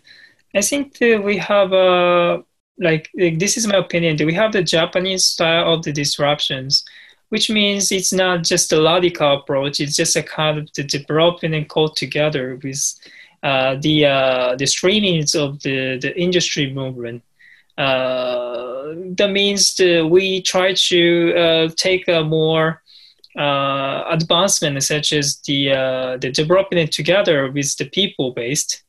I 0.55 0.61
think 0.61 0.97
that 0.97 1.23
we 1.23 1.37
have 1.37 1.73
a 1.73 2.43
like, 2.79 3.09
this 3.15 3.57
is 3.57 3.65
my 3.65 3.77
opinion. 3.77 4.17
We 4.25 4.33
have 4.35 4.51
the 4.51 4.61
Japanese 4.61 5.25
style 5.25 5.73
of 5.73 5.83
the 5.83 5.91
disruptions 5.91 6.83
which 7.29 7.49
means 7.49 7.91
it's 7.91 8.13
not 8.13 8.43
just 8.43 8.71
a 8.71 8.79
logical 8.79 9.39
approach. 9.39 9.79
It's 9.79 9.95
just 9.95 10.15
a 10.15 10.23
kind 10.23 10.59
of 10.59 10.69
the 10.73 10.83
development 10.83 11.55
and 11.55 11.69
code 11.69 11.95
together 11.95 12.59
with 12.63 12.95
uh, 13.43 13.75
the 13.81 14.05
uh, 14.05 14.55
the 14.55 14.65
streamings 14.65 15.35
of 15.35 15.61
the, 15.61 15.97
the 15.97 16.17
industry 16.19 16.71
movement. 16.71 17.23
Uh, 17.77 18.93
that 19.17 19.29
means 19.31 19.75
that 19.75 20.07
we 20.09 20.41
try 20.41 20.73
to 20.73 21.33
uh, 21.35 21.69
take 21.75 22.07
a 22.07 22.23
more 22.23 22.81
uh, 23.37 24.03
advancement, 24.09 24.81
such 24.83 25.13
as 25.13 25.37
the 25.45 25.71
uh, 25.71 26.17
the 26.17 26.31
development 26.31 26.91
together 26.91 27.51
with 27.51 27.77
the 27.77 27.85
people 27.85 28.31
based. 28.31 28.83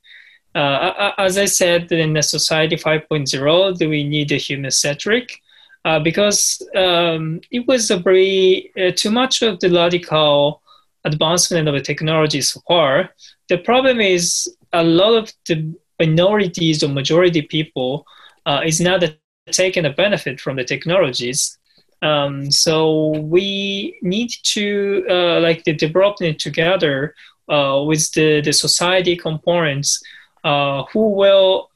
as 0.55 1.37
I 1.39 1.45
said, 1.45 1.93
in 1.93 2.15
the 2.15 2.23
society 2.23 2.77
5.0, 2.77 3.79
do 3.79 3.89
we 3.89 4.03
need 4.05 4.33
a 4.33 4.37
human 4.37 4.71
centric 4.71 5.41
uh, 5.85 5.99
because 5.99 6.61
um, 6.77 7.41
it 7.51 7.67
was 7.67 7.91
a 7.91 7.99
very 7.99 8.71
uh, 8.77 8.91
too 8.95 9.11
much 9.11 9.43
of 9.43 9.59
the 9.61 9.71
radical 9.71 10.61
advancement 11.05 11.69
of 11.69 11.75
the 11.75 11.81
technology 11.81 12.41
so 12.41 12.61
far. 12.69 13.11
The 13.49 13.59
problem 13.59 14.01
is 14.01 14.55
a 14.73 14.83
lot 14.83 15.15
of 15.15 15.33
the 15.47 15.75
minorities 15.99 16.83
or 16.83 16.89
majority 16.89 17.43
people 17.43 18.05
uh, 18.49 18.61
is 18.65 18.81
not 18.81 19.05
taking 19.53 19.85
a 19.85 19.91
benefit 19.91 20.41
from 20.41 20.57
the 20.57 20.65
technologies. 20.65 21.59
Um, 22.03 22.51
so 22.51 23.11
we 23.37 23.99
need 24.03 24.31
to 24.55 25.05
uh, 25.11 25.41
like 25.41 25.65
the 25.65 25.75
development 25.75 26.39
together 26.39 27.15
uh, 27.49 27.83
with 27.87 28.13
the, 28.13 28.41
the 28.41 28.53
society 28.53 29.17
components 29.17 30.03
uh, 30.45 30.85
who 30.93 31.05
will 31.21 31.69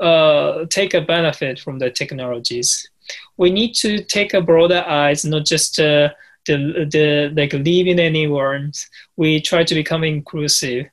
take 0.70 0.94
a 0.94 1.00
benefit 1.00 1.61
from 1.61 1.78
the 1.78 1.90
technologies 1.90 2.88
we 3.37 3.50
need 3.50 3.74
to 3.74 4.02
take 4.04 4.35
a 4.35 4.40
broader 4.40 4.85
eyes, 4.87 5.24
not 5.24 5.44
just 5.44 5.78
uh, 5.78 6.11
the 6.46 6.87
the 6.90 7.32
like 7.37 7.52
living 7.52 7.98
anywhere. 7.98 8.70
We 9.16 9.40
try 9.40 9.64
to 9.64 9.74
become 9.74 10.04
inclusive. 10.04 10.87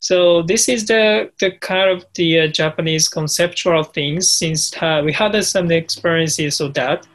So 0.00 0.42
this 0.42 0.68
is 0.68 0.86
the 0.86 1.30
the 1.40 1.52
kind 1.60 1.90
of 1.90 2.06
the 2.14 2.40
uh, 2.40 2.46
Japanese 2.48 3.08
conceptual 3.08 3.84
things. 3.84 4.30
Since 4.30 4.74
uh, 4.82 5.02
we 5.04 5.12
had 5.12 5.38
some 5.44 5.70
experiences 5.70 6.60
of 6.60 6.72
that, 6.74 7.06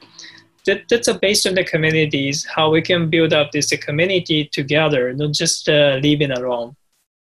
that 0.65 0.83
that's 0.87 1.11
based 1.17 1.47
on 1.47 1.55
the 1.55 1.63
communities, 1.63 2.45
how 2.45 2.69
we 2.69 2.81
can 2.81 3.09
build 3.09 3.33
up 3.33 3.51
this 3.51 3.69
community 3.77 4.45
together, 4.51 5.13
not 5.13 5.33
just 5.33 5.67
uh, 5.67 5.99
living 6.01 6.31
alone. 6.31 6.75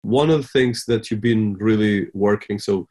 One 0.01 0.31
of 0.31 0.41
the 0.41 0.47
things 0.47 0.85
that 0.85 1.09
you've 1.09 1.21
been 1.21 1.53
really 1.53 2.07
working 2.13 2.59
so 2.59 2.87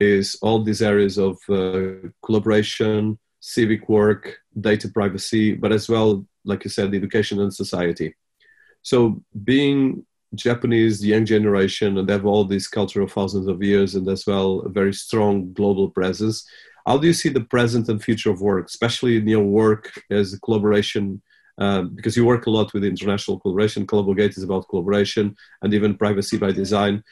is 0.00 0.38
all 0.40 0.62
these 0.62 0.82
areas 0.82 1.18
of 1.18 1.36
uh, 1.48 2.08
collaboration, 2.24 3.18
civic 3.40 3.88
work, 3.88 4.38
data 4.60 4.88
privacy, 4.88 5.54
but 5.54 5.72
as 5.72 5.88
well, 5.88 6.26
like 6.44 6.64
you 6.64 6.70
said, 6.70 6.94
education 6.94 7.40
and 7.40 7.52
society. 7.52 8.14
So 8.82 9.22
being 9.44 10.06
Japanese, 10.36 11.04
young 11.04 11.24
generation, 11.24 11.98
and 11.98 12.08
they 12.08 12.12
have 12.12 12.26
all 12.26 12.44
this 12.44 12.68
culture 12.68 13.02
of 13.02 13.12
thousands 13.12 13.48
of 13.48 13.62
years, 13.62 13.94
and 13.94 14.08
as 14.08 14.26
well 14.26 14.60
a 14.60 14.68
very 14.68 14.92
strong 14.92 15.52
global 15.52 15.90
presence. 15.90 16.46
How 16.86 16.98
do 16.98 17.06
you 17.06 17.14
see 17.14 17.30
the 17.30 17.40
present 17.40 17.88
and 17.88 18.02
future 18.02 18.30
of 18.30 18.40
work, 18.40 18.66
especially 18.66 19.16
in 19.16 19.26
your 19.26 19.44
work 19.44 19.92
as 20.10 20.34
a 20.34 20.40
collaboration? 20.40 21.22
Um, 21.56 21.94
because 21.94 22.16
you 22.16 22.24
work 22.24 22.46
a 22.46 22.50
lot 22.50 22.74
with 22.74 22.84
international 22.84 23.38
collaboration. 23.38 23.86
Gate 23.86 24.36
is 24.36 24.42
about 24.42 24.68
collaboration 24.68 25.36
and 25.62 25.72
even 25.72 25.96
privacy 25.96 26.36
by 26.36 26.50
design. 26.50 27.02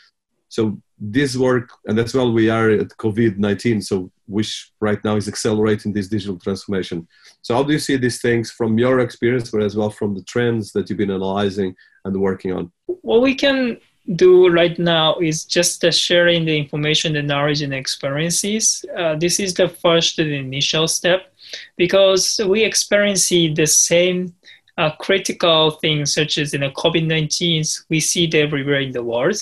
So 0.48 0.78
this 1.04 1.36
work, 1.36 1.70
and 1.86 1.98
as 1.98 2.14
well, 2.14 2.32
we 2.32 2.48
are 2.48 2.70
at 2.70 2.88
COVID 2.90 3.36
nineteen, 3.36 3.82
so 3.82 4.10
which 4.26 4.70
right 4.80 5.02
now 5.04 5.16
is 5.16 5.26
accelerating 5.26 5.92
this 5.92 6.08
digital 6.08 6.38
transformation. 6.38 7.08
So 7.42 7.54
how 7.56 7.64
do 7.64 7.72
you 7.72 7.80
see 7.80 7.96
these 7.96 8.20
things 8.20 8.52
from 8.52 8.78
your 8.78 9.00
experience, 9.00 9.50
but 9.50 9.62
as 9.62 9.76
well 9.76 9.90
from 9.90 10.14
the 10.14 10.22
trends 10.22 10.70
that 10.72 10.88
you've 10.88 10.98
been 10.98 11.10
analyzing 11.10 11.74
and 12.04 12.16
working 12.16 12.52
on? 12.52 12.70
What 12.86 13.20
we 13.20 13.34
can 13.34 13.78
do 14.14 14.48
right 14.48 14.78
now 14.78 15.16
is 15.18 15.44
just 15.44 15.84
sharing 15.92 16.44
the 16.44 16.56
information, 16.56 17.14
the 17.14 17.22
knowledge, 17.22 17.62
and 17.62 17.74
experiences. 17.74 18.84
Uh, 18.96 19.16
this 19.16 19.40
is 19.40 19.54
the 19.54 19.68
first 19.68 20.16
the 20.16 20.34
initial 20.34 20.86
step 20.86 21.32
because 21.76 22.40
we 22.46 22.64
experience 22.64 23.28
the 23.28 23.66
same 23.66 24.34
uh, 24.78 24.90
critical 24.96 25.72
things 25.72 26.14
such 26.14 26.38
as 26.38 26.52
you 26.52 26.58
know, 26.58 26.70
COVID-19, 26.70 27.84
we 27.88 28.00
see 28.00 28.24
it 28.24 28.34
everywhere 28.34 28.80
in 28.80 28.92
the 28.92 29.02
world, 29.02 29.40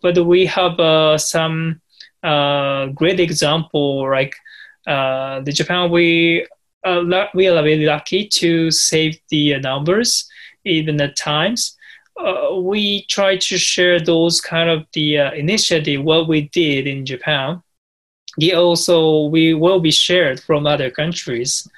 but 0.00 0.18
we 0.26 0.46
have 0.46 0.78
uh, 0.80 1.16
some 1.18 1.80
uh, 2.22 2.86
great 2.86 3.20
example 3.20 4.08
like 4.08 4.34
uh, 4.86 5.40
the 5.40 5.52
Japan. 5.52 5.90
We 5.90 6.46
uh, 6.84 7.04
we 7.34 7.46
are 7.46 7.62
very 7.62 7.84
lucky 7.84 8.26
to 8.26 8.70
save 8.72 9.20
the 9.28 9.58
numbers 9.60 10.28
even 10.64 11.00
at 11.00 11.16
times. 11.16 11.76
Uh, 12.18 12.56
we 12.60 13.04
try 13.06 13.36
to 13.36 13.56
share 13.56 14.00
those 14.00 14.40
kind 14.40 14.68
of 14.68 14.86
the 14.92 15.16
initiative 15.16 16.02
what 16.02 16.28
we 16.28 16.42
did 16.48 16.86
in 16.86 17.06
Japan. 17.06 17.62
It 18.38 18.54
also 18.54 19.26
we 19.26 19.54
will 19.54 19.80
be 19.80 19.92
shared 19.92 20.40
from 20.40 20.66
other 20.66 20.90
countries. 20.90 21.68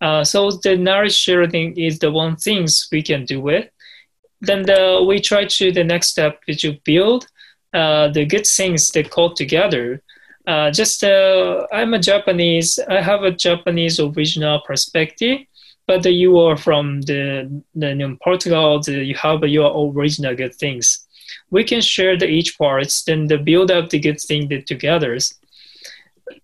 Uh, 0.00 0.22
so 0.22 0.50
the 0.50 0.76
knowledge 0.76 1.14
sharing 1.14 1.76
is 1.76 1.98
the 1.98 2.10
one 2.10 2.36
things 2.36 2.88
we 2.92 3.02
can 3.02 3.24
do 3.24 3.40
with. 3.40 3.68
Then 4.40 4.62
the, 4.62 5.04
we 5.06 5.20
try 5.20 5.46
to 5.46 5.72
the 5.72 5.84
next 5.84 6.08
step 6.08 6.40
is 6.46 6.60
to 6.60 6.78
build 6.84 7.26
uh, 7.72 8.08
the 8.08 8.24
good 8.26 8.46
things 8.46 8.90
they 8.90 9.02
call 9.02 9.34
together. 9.34 10.02
Uh, 10.46 10.70
just 10.70 11.02
uh, 11.02 11.66
I'm 11.72 11.94
a 11.94 11.98
Japanese. 11.98 12.78
I 12.88 13.00
have 13.00 13.22
a 13.22 13.32
Japanese 13.32 13.98
original 13.98 14.60
perspective, 14.60 15.40
but 15.86 16.04
you 16.04 16.38
are 16.38 16.56
from 16.56 17.00
the, 17.02 17.62
the 17.74 18.18
Portugal. 18.22 18.80
The, 18.80 19.04
you 19.04 19.14
have 19.16 19.42
your 19.44 19.92
original 19.92 20.34
good 20.34 20.54
things. 20.54 21.06
We 21.50 21.64
can 21.64 21.80
share 21.80 22.16
the 22.16 22.26
each 22.26 22.56
parts, 22.58 23.02
then 23.04 23.26
the 23.26 23.38
build 23.38 23.70
up 23.70 23.90
the 23.90 23.98
good 23.98 24.20
thing 24.20 24.48
together. 24.66 25.18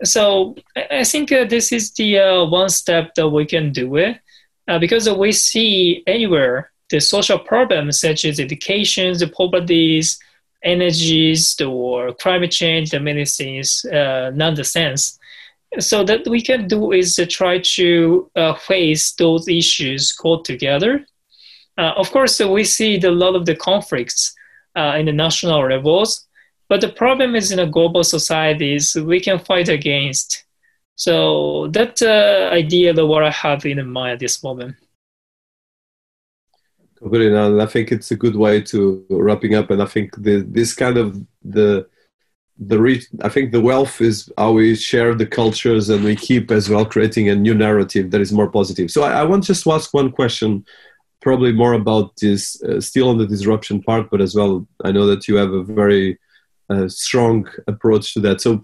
So 0.05 0.57
I 0.77 1.05
think 1.05 1.33
uh, 1.33 1.45
this 1.45 1.73
is 1.73 1.93
the 1.93 2.19
uh, 2.19 2.45
one 2.47 2.69
step 2.69 3.15
that 3.15 3.29
we 3.29 3.47
can 3.47 3.73
do 3.73 3.97
it 3.97 4.21
uh, 4.69 4.79
because 4.79 5.09
we 5.11 5.33
see 5.33 6.03
anywhere 6.07 6.71
the 6.91 7.01
social 7.01 7.39
problems 7.39 8.01
such 8.01 8.25
as 8.25 8.39
education, 8.39 9.17
the 9.19 9.29
poverties, 9.29 10.19
energies, 10.63 11.61
or 11.61 12.13
climate 12.15 12.51
change, 12.51 12.91
the 12.91 13.01
many 13.01 13.25
things, 13.25 13.85
uh, 13.87 14.31
sense. 14.63 15.19
So 15.79 16.05
that 16.05 16.29
we 16.29 16.43
can 16.43 16.69
do 16.69 16.93
is 16.93 17.17
to 17.17 17.27
try 17.27 17.59
to 17.59 18.31
uh, 18.37 18.55
face 18.55 19.13
those 19.13 19.49
issues 19.49 20.15
all 20.23 20.43
together. 20.43 21.07
Uh, 21.79 21.93
of 21.97 22.11
course, 22.11 22.39
we 22.41 22.65
see 22.65 23.01
a 23.03 23.11
lot 23.11 23.35
of 23.35 23.47
the 23.47 23.57
conflicts 23.57 24.35
uh, 24.77 24.97
in 24.99 25.07
the 25.07 25.13
national 25.13 25.67
levels, 25.67 26.27
but 26.73 26.81
the 26.81 26.89
problem 26.89 27.35
is 27.35 27.53
in 27.53 27.59
a 27.59 27.67
global 27.67 28.03
societies 28.03 28.95
we 28.95 29.21
can 29.21 29.39
fight 29.39 29.69
against. 29.69 30.45
So 30.95 31.69
that 31.73 32.01
uh, 32.01 32.49
idea 32.51 32.95
that 32.95 33.07
what 33.07 33.23
I 33.23 33.31
have 33.31 33.67
in 33.67 33.87
mind 33.87 34.13
at 34.13 34.21
this 34.21 34.43
moment. 34.43 34.77
Good, 37.11 37.31
and 37.31 37.61
I 37.61 37.67
think 37.67 37.93
it's 37.93 38.11
a 38.11 38.17
good 38.17 38.37
way 38.37 38.63
to 38.73 39.05
wrapping 39.11 39.55
up. 39.55 39.71
And 39.71 39.83
I 39.83 39.85
think 39.85 40.17
the, 40.17 40.47
this 40.49 40.73
kind 40.73 40.97
of 40.97 41.21
the 41.45 41.87
the 42.71 42.79
reach. 42.81 43.05
I 43.21 43.29
think 43.29 43.53
the 43.53 43.61
wealth 43.61 44.01
is 44.01 44.33
how 44.39 44.53
we 44.53 44.75
share 44.75 45.15
the 45.15 45.27
cultures 45.27 45.91
and 45.91 46.03
we 46.03 46.17
keep 46.17 46.51
as 46.51 46.71
well 46.71 46.87
creating 46.87 47.29
a 47.29 47.35
new 47.35 47.55
narrative 47.55 48.11
that 48.13 48.23
is 48.23 48.33
more 48.33 48.51
positive. 48.51 48.91
So 48.91 49.03
I, 49.03 49.11
I 49.21 49.25
want 49.25 49.45
just 49.45 49.65
to 49.65 49.73
ask 49.73 49.93
one 49.93 50.11
question, 50.11 50.65
probably 51.21 51.53
more 51.53 51.75
about 51.75 52.17
this, 52.17 52.63
uh, 52.63 52.81
still 52.81 53.11
on 53.11 53.19
the 53.19 53.27
disruption 53.27 53.83
part, 53.83 54.09
but 54.11 54.23
as 54.23 54.35
well, 54.35 54.67
I 54.87 54.91
know 54.91 55.05
that 55.05 55.29
you 55.29 55.37
have 55.37 55.53
a 55.53 55.63
very 55.63 56.19
uh, 56.73 56.89
strong 56.89 57.39
approach 57.73 58.15
to 58.15 58.21
that. 58.21 58.41
So 58.41 58.63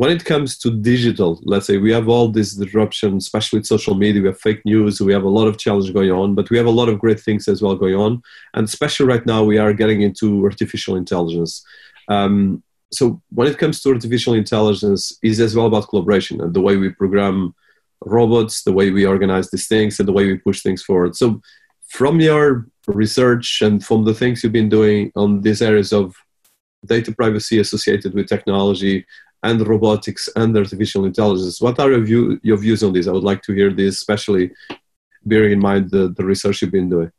when 0.00 0.10
it 0.10 0.24
comes 0.24 0.58
to 0.58 0.68
digital, 0.92 1.30
let's 1.44 1.66
say 1.68 1.76
we 1.78 1.92
have 1.92 2.08
all 2.08 2.28
this 2.28 2.50
disruption, 2.54 3.16
especially 3.16 3.58
with 3.60 3.66
social 3.74 3.94
media, 3.94 4.22
we 4.22 4.28
have 4.28 4.40
fake 4.40 4.62
news, 4.64 5.00
we 5.00 5.12
have 5.12 5.22
a 5.22 5.36
lot 5.38 5.46
of 5.46 5.56
challenge 5.56 5.92
going 5.98 6.10
on, 6.10 6.34
but 6.34 6.50
we 6.50 6.58
have 6.60 6.66
a 6.66 6.78
lot 6.80 6.88
of 6.88 6.98
great 6.98 7.20
things 7.20 7.46
as 7.46 7.62
well 7.62 7.76
going 7.76 7.94
on. 7.94 8.12
And 8.54 8.64
especially 8.64 9.06
right 9.06 9.24
now, 9.24 9.44
we 9.44 9.56
are 9.56 9.72
getting 9.72 10.02
into 10.02 10.44
artificial 10.44 10.96
intelligence. 10.96 11.64
Um, 12.08 12.62
so 12.92 13.22
when 13.30 13.48
it 13.48 13.58
comes 13.58 13.80
to 13.80 13.90
artificial 13.90 14.34
intelligence, 14.34 15.16
is 15.22 15.38
as 15.38 15.54
well 15.54 15.66
about 15.66 15.88
collaboration 15.88 16.40
and 16.40 16.52
the 16.52 16.60
way 16.66 16.76
we 16.76 16.90
program 16.90 17.54
robots, 18.04 18.64
the 18.64 18.72
way 18.72 18.90
we 18.90 19.06
organize 19.06 19.48
these 19.50 19.68
things, 19.68 19.98
and 19.98 20.08
the 20.08 20.12
way 20.12 20.26
we 20.26 20.38
push 20.38 20.60
things 20.62 20.82
forward. 20.82 21.14
So 21.14 21.40
from 21.88 22.20
your 22.20 22.66
research 22.88 23.62
and 23.62 23.84
from 23.84 24.04
the 24.04 24.14
things 24.14 24.42
you've 24.42 24.52
been 24.60 24.68
doing 24.68 25.12
on 25.14 25.40
these 25.42 25.62
areas 25.62 25.92
of 25.92 26.14
data 26.86 27.12
privacy 27.12 27.58
associated 27.58 28.14
with 28.14 28.28
technology, 28.28 29.04
and 29.44 29.66
robotics 29.68 30.28
and 30.36 30.56
artificial 30.56 31.04
intelligence. 31.04 31.60
What 31.60 31.78
are 31.78 31.90
your, 31.90 32.00
view, 32.00 32.40
your 32.42 32.56
views 32.56 32.82
on 32.82 32.94
this? 32.94 33.06
I 33.06 33.12
would 33.12 33.22
like 33.22 33.42
to 33.42 33.52
hear 33.52 33.70
this, 33.70 33.96
especially 33.96 34.52
bearing 35.24 35.52
in 35.52 35.60
mind 35.60 35.90
the, 35.90 36.08
the 36.16 36.24
research 36.24 36.62
you've 36.62 36.72
been 36.72 36.88
doing. 36.88 37.12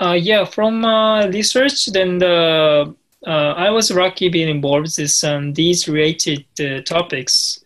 Uh, 0.00 0.12
yeah, 0.12 0.44
from 0.44 0.84
uh, 0.84 1.26
research, 1.28 1.86
then 1.86 2.18
the, 2.18 2.94
uh, 3.26 3.30
I 3.30 3.70
was 3.70 3.90
lucky 3.90 4.28
being 4.28 4.48
involved 4.48 4.98
in 4.98 5.08
some 5.08 5.54
these 5.54 5.88
related 5.88 6.44
uh, 6.60 6.82
topics. 6.82 7.58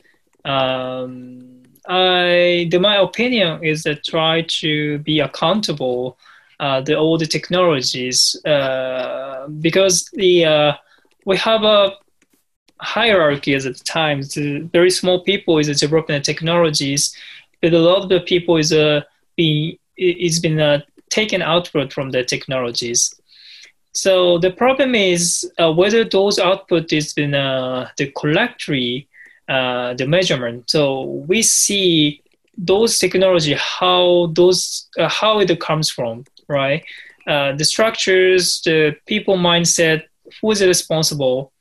Um, 0.44 1.62
I, 1.88 2.68
the, 2.70 2.78
my 2.80 2.96
opinion 2.96 3.64
is 3.64 3.82
that 3.82 4.04
try 4.04 4.42
to 4.60 4.98
be 4.98 5.18
accountable 5.18 6.16
the 6.86 6.94
old 6.96 7.28
technologies 7.30 8.36
uh, 8.44 9.48
because 9.60 10.08
the 10.14 10.76
we 11.24 11.36
have 11.36 11.62
a 11.62 11.92
hierarchy 12.82 13.54
at 13.54 13.62
the 13.62 13.72
time. 13.72 14.22
The 14.22 14.68
very 14.72 14.90
small 14.90 15.22
people 15.22 15.58
is 15.58 15.80
developing 15.80 16.16
the 16.16 16.20
technologies, 16.20 17.16
but 17.60 17.72
a 17.72 17.78
lot 17.78 18.02
of 18.02 18.08
the 18.08 18.20
people 18.20 18.56
is 18.56 18.72
uh, 18.72 19.02
being 19.36 19.78
is 19.96 20.40
been 20.40 20.60
uh, 20.60 20.80
taken 21.10 21.42
output 21.42 21.92
from 21.92 22.10
the 22.10 22.24
technologies. 22.24 23.14
So 23.94 24.38
the 24.38 24.50
problem 24.50 24.94
is 24.94 25.50
uh, 25.58 25.72
whether 25.72 26.02
those 26.04 26.38
output 26.38 26.92
is 26.92 27.12
been 27.12 27.34
uh, 27.34 27.88
the 27.98 28.10
correctly 28.16 29.06
uh, 29.48 29.94
the 29.94 30.06
measurement. 30.06 30.70
So 30.70 31.02
we 31.28 31.42
see 31.42 32.22
those 32.56 32.98
technology 32.98 33.54
how 33.54 34.30
those 34.34 34.88
uh, 34.98 35.08
how 35.08 35.40
it 35.40 35.60
comes 35.60 35.90
from 35.90 36.24
right. 36.52 36.84
Uh, 37.26 37.52
the 37.52 37.64
structures, 37.64 38.60
the 38.64 38.96
people 39.06 39.36
mindset, 39.36 40.02
who 40.40 40.50
is 40.50 40.62
responsible, 40.62 41.52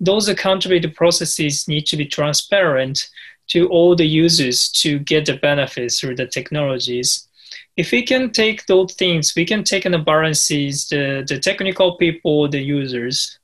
those 0.00 0.28
accountability 0.28 0.88
processes 0.88 1.68
need 1.68 1.86
to 1.86 1.96
be 1.96 2.06
transparent 2.06 3.08
to 3.48 3.68
all 3.68 3.94
the 3.96 4.06
users 4.06 4.68
to 4.70 4.98
get 4.98 5.26
the 5.26 5.36
benefits 5.36 6.00
through 6.00 6.16
the 6.16 6.26
technologies. 6.26 7.28
If 7.76 7.92
we 7.92 8.02
can 8.02 8.30
take 8.30 8.66
those 8.66 8.94
things, 8.94 9.34
we 9.36 9.44
can 9.44 9.62
take 9.62 9.86
in 9.86 9.92
the 9.92 9.98
balances, 9.98 10.88
the, 10.88 11.24
the 11.26 11.38
technical 11.38 11.96
people, 11.96 12.48
the 12.48 12.60
users. 12.60 13.38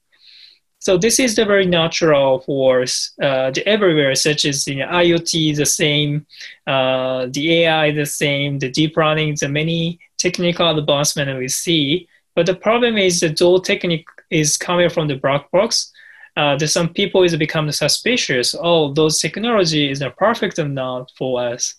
So 0.83 0.99
this 0.99 1.21
is 1.21 1.37
the 1.37 1.45
very 1.45 1.67
natural 1.67 2.41
for 2.41 2.83
uh, 2.83 3.51
the 3.51 3.63
everywhere, 3.67 4.15
such 4.17 4.45
as 4.45 4.65
the 4.65 4.81
IoT, 4.81 5.57
the 5.57 5.67
same, 5.67 6.27
uh, 6.67 7.27
the 7.31 7.45
AI, 7.63 7.93
the 7.93 8.07
same, 8.07 8.59
the 8.59 8.71
deep 8.71 8.97
learning, 8.97 9.37
the 9.41 9.49
many 9.49 10.01
technical 10.19 10.77
advancement 10.77 11.39
we 11.39 11.49
see. 11.49 12.09
But 12.35 12.47
the 12.47 12.57
problem 12.57 12.97
is 12.97 13.21
the 13.21 13.29
those 13.29 13.63
technique 13.63 14.09
is 14.31 14.57
coming 14.57 14.91
from 14.91 15.07
the 15.09 15.17
black 15.17 15.51
box 15.51 15.93
uh, 16.37 16.57
there's 16.57 16.73
some 16.73 16.89
people 16.89 17.23
is 17.23 17.37
become 17.37 17.71
suspicious. 17.73 18.55
Oh, 18.59 18.93
those 18.93 19.21
technology 19.21 19.91
is 19.91 20.01
not 20.01 20.17
perfect 20.17 20.59
enough 20.59 21.11
for 21.17 21.43
us. 21.43 21.75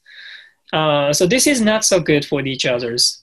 Uh, 0.71 1.13
so 1.13 1.25
this 1.25 1.47
is 1.47 1.61
not 1.61 1.83
so 1.85 1.99
good 1.99 2.25
for 2.25 2.41
each 2.41 2.65
others. 2.65 3.22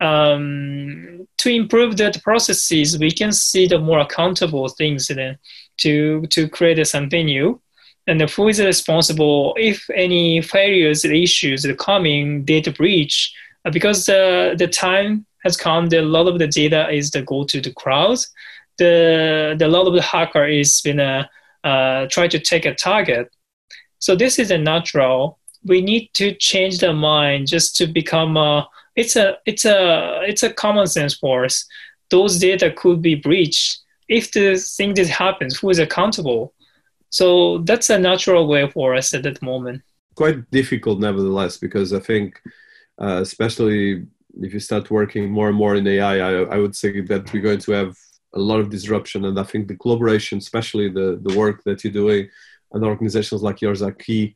Um, 0.00 1.26
to 1.38 1.50
improve 1.50 1.96
the 1.96 2.18
processes, 2.22 2.98
we 2.98 3.10
can 3.10 3.32
see 3.32 3.66
the 3.66 3.78
more 3.78 4.00
accountable 4.00 4.68
things 4.68 5.06
then 5.06 5.38
to 5.78 6.26
to 6.30 6.48
create 6.48 6.84
something 6.86 7.26
new. 7.26 7.60
And 8.06 8.20
who 8.20 8.48
is 8.48 8.60
responsible 8.60 9.54
if 9.58 9.88
any 9.94 10.42
failures, 10.42 11.04
issues 11.04 11.64
are 11.64 11.74
coming, 11.74 12.44
data 12.44 12.70
breach, 12.70 13.34
uh, 13.64 13.70
because 13.70 14.06
the 14.06 14.54
the 14.58 14.68
time 14.68 15.26
has 15.44 15.56
come. 15.56 15.88
That 15.88 16.00
a 16.00 16.02
lot 16.02 16.26
of 16.26 16.38
the 16.38 16.48
data 16.48 16.90
is 16.90 17.10
the 17.10 17.22
go 17.22 17.44
to 17.44 17.60
the 17.60 17.72
cloud 17.72 18.18
the 18.78 19.54
the 19.58 19.68
lot 19.68 19.86
of 19.86 19.94
the 19.94 20.02
hacker 20.02 20.46
is 20.46 20.80
gonna 20.84 21.28
uh, 21.62 22.06
try 22.06 22.28
to 22.28 22.38
take 22.38 22.66
a 22.66 22.74
target. 22.74 23.30
So 23.98 24.14
this 24.14 24.38
is 24.38 24.50
a 24.50 24.58
natural. 24.58 25.38
We 25.64 25.80
need 25.80 26.10
to 26.14 26.34
change 26.34 26.78
the 26.78 26.92
mind 26.92 27.48
just 27.48 27.76
to 27.76 27.86
become 27.86 28.36
a. 28.36 28.68
It's 28.96 29.16
a 29.16 29.38
it's 29.46 29.64
a 29.64 30.20
it's 30.22 30.42
a 30.42 30.52
common 30.52 30.86
sense 30.86 31.14
for 31.14 31.44
us. 31.44 31.66
Those 32.10 32.38
data 32.38 32.70
could 32.70 33.02
be 33.02 33.14
breached 33.14 33.80
if 34.08 34.32
the 34.32 34.56
thing 34.56 34.94
that 34.94 35.08
happens. 35.08 35.58
Who 35.58 35.70
is 35.70 35.78
accountable? 35.78 36.54
So 37.10 37.58
that's 37.58 37.90
a 37.90 37.98
natural 37.98 38.46
way 38.46 38.68
for 38.68 38.94
us 38.94 39.14
at 39.14 39.22
that 39.22 39.40
moment. 39.40 39.82
Quite 40.16 40.50
difficult, 40.50 41.00
nevertheless, 41.00 41.56
because 41.56 41.92
I 41.92 42.00
think, 42.00 42.40
uh, 43.00 43.20
especially 43.22 44.06
if 44.40 44.52
you 44.52 44.60
start 44.60 44.90
working 44.90 45.30
more 45.30 45.48
and 45.48 45.56
more 45.56 45.76
in 45.76 45.86
AI, 45.86 46.18
I, 46.18 46.42
I 46.54 46.58
would 46.58 46.74
say 46.74 47.00
that 47.02 47.32
we're 47.32 47.42
going 47.42 47.60
to 47.60 47.72
have 47.72 47.96
a 48.34 48.40
lot 48.40 48.60
of 48.60 48.68
disruption. 48.68 49.24
And 49.24 49.38
I 49.38 49.44
think 49.44 49.68
the 49.68 49.76
collaboration, 49.76 50.38
especially 50.38 50.88
the, 50.88 51.20
the 51.22 51.36
work 51.38 51.62
that 51.64 51.84
you're 51.84 51.92
doing, 51.92 52.28
and 52.72 52.84
organizations 52.84 53.42
like 53.42 53.60
yours 53.60 53.82
are 53.82 53.92
key 53.92 54.34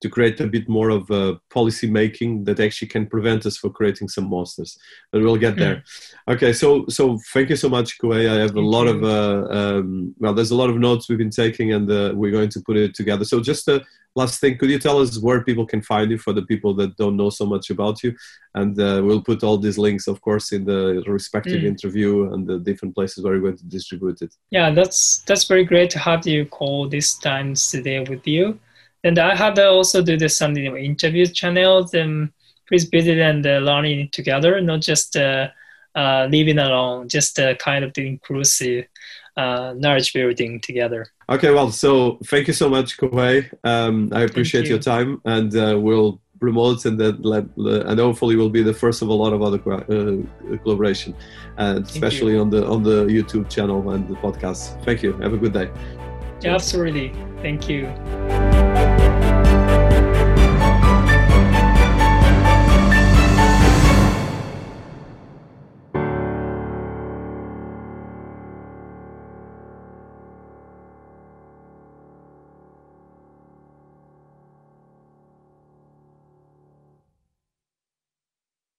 to 0.00 0.08
create 0.08 0.40
a 0.40 0.46
bit 0.46 0.68
more 0.68 0.90
of 0.90 1.10
a 1.10 1.38
policy 1.50 1.88
making 1.90 2.44
that 2.44 2.60
actually 2.60 2.88
can 2.88 3.06
prevent 3.06 3.44
us 3.46 3.56
from 3.56 3.72
creating 3.72 4.08
some 4.08 4.28
monsters. 4.28 4.78
But 5.12 5.22
we'll 5.22 5.36
get 5.36 5.56
there. 5.56 5.76
Mm. 5.76 6.34
Okay, 6.34 6.52
so 6.52 6.86
so 6.88 7.18
thank 7.32 7.50
you 7.50 7.56
so 7.56 7.68
much, 7.68 7.98
Kohei. 7.98 8.28
I 8.28 8.40
have 8.40 8.56
a 8.56 8.60
lot 8.60 8.86
of 8.86 9.04
uh, 9.04 9.46
um, 9.50 10.14
well, 10.18 10.34
there's 10.34 10.50
a 10.50 10.56
lot 10.56 10.70
of 10.70 10.76
notes 10.76 11.08
we've 11.08 11.18
been 11.18 11.30
taking, 11.30 11.72
and 11.72 11.90
uh, 11.90 12.12
we're 12.14 12.32
going 12.32 12.50
to 12.50 12.60
put 12.60 12.76
it 12.76 12.94
together. 12.94 13.24
So 13.24 13.40
just 13.40 13.68
a 13.68 13.84
last 14.16 14.40
thing, 14.40 14.58
could 14.58 14.70
you 14.70 14.78
tell 14.78 15.00
us 15.00 15.18
where 15.18 15.44
people 15.44 15.66
can 15.66 15.82
find 15.82 16.10
you 16.10 16.18
for 16.18 16.32
the 16.32 16.42
people 16.42 16.74
that 16.74 16.96
don't 16.96 17.16
know 17.16 17.30
so 17.30 17.46
much 17.46 17.70
about 17.70 18.02
you? 18.02 18.14
And 18.54 18.78
uh, 18.80 19.02
we'll 19.04 19.22
put 19.22 19.44
all 19.44 19.58
these 19.58 19.78
links, 19.78 20.08
of 20.08 20.20
course, 20.20 20.52
in 20.52 20.64
the 20.64 21.02
respective 21.06 21.62
mm. 21.62 21.66
interview 21.66 22.32
and 22.32 22.46
the 22.46 22.58
different 22.58 22.94
places 22.94 23.22
where 23.22 23.34
we're 23.34 23.40
going 23.40 23.58
to 23.58 23.66
distribute 23.66 24.22
it. 24.22 24.34
Yeah, 24.50 24.70
that's 24.70 25.22
that's 25.26 25.44
very 25.44 25.64
great 25.64 25.90
to 25.90 25.98
have 25.98 26.26
you 26.26 26.46
call 26.46 26.88
this 26.88 27.14
time 27.18 27.54
today 27.54 28.00
with 28.00 28.26
you. 28.26 28.58
And 29.02 29.18
I 29.18 29.34
had 29.34 29.58
also 29.58 30.02
do 30.02 30.16
this 30.16 30.40
you 30.40 30.48
know, 30.48 30.76
interview 30.76 31.26
channels 31.26 31.94
and 31.94 32.30
please 32.68 32.84
visit 32.84 33.18
and 33.18 33.46
uh, 33.46 33.58
learning 33.58 34.10
together, 34.12 34.60
not 34.60 34.80
just 34.80 35.16
uh, 35.16 35.48
uh, 35.94 36.28
living 36.30 36.58
alone, 36.58 37.08
just 37.08 37.38
uh, 37.38 37.54
kind 37.56 37.84
of 37.84 37.92
the 37.94 38.06
inclusive. 38.06 38.86
uh, 39.36 39.74
knowledge 39.76 40.12
building 40.12 40.60
together. 40.60 41.06
Okay, 41.28 41.50
well, 41.50 41.70
so 41.70 42.18
thank 42.26 42.46
you 42.48 42.52
so 42.52 42.68
much, 42.68 42.96
Kohei. 42.98 43.50
Um, 43.64 44.10
I 44.12 44.22
appreciate 44.22 44.64
you. 44.64 44.70
your 44.70 44.78
time, 44.78 45.20
and 45.24 45.54
uh, 45.56 45.78
we'll 45.78 46.20
promote 46.40 46.84
and 46.86 46.98
then 46.98 47.20
let, 47.22 47.44
and 47.56 48.00
hopefully 48.00 48.36
will 48.36 48.50
be 48.50 48.62
the 48.62 48.74
first 48.74 49.02
of 49.02 49.08
a 49.08 49.12
lot 49.12 49.32
of 49.32 49.42
other 49.42 49.58
uh, 49.72 50.56
collaboration, 50.62 51.14
and 51.58 51.84
especially 51.84 52.36
on 52.38 52.50
the 52.50 52.66
on 52.66 52.82
the 52.82 53.06
YouTube 53.06 53.48
channel 53.48 53.90
and 53.90 54.08
the 54.08 54.14
podcast. 54.14 54.82
Thank 54.84 55.02
you. 55.02 55.12
Have 55.18 55.34
a 55.34 55.38
good 55.38 55.52
day. 55.52 55.70
Yeah, 56.42 56.54
absolutely. 56.54 57.12
Thank 57.42 57.68
you. 57.68 57.86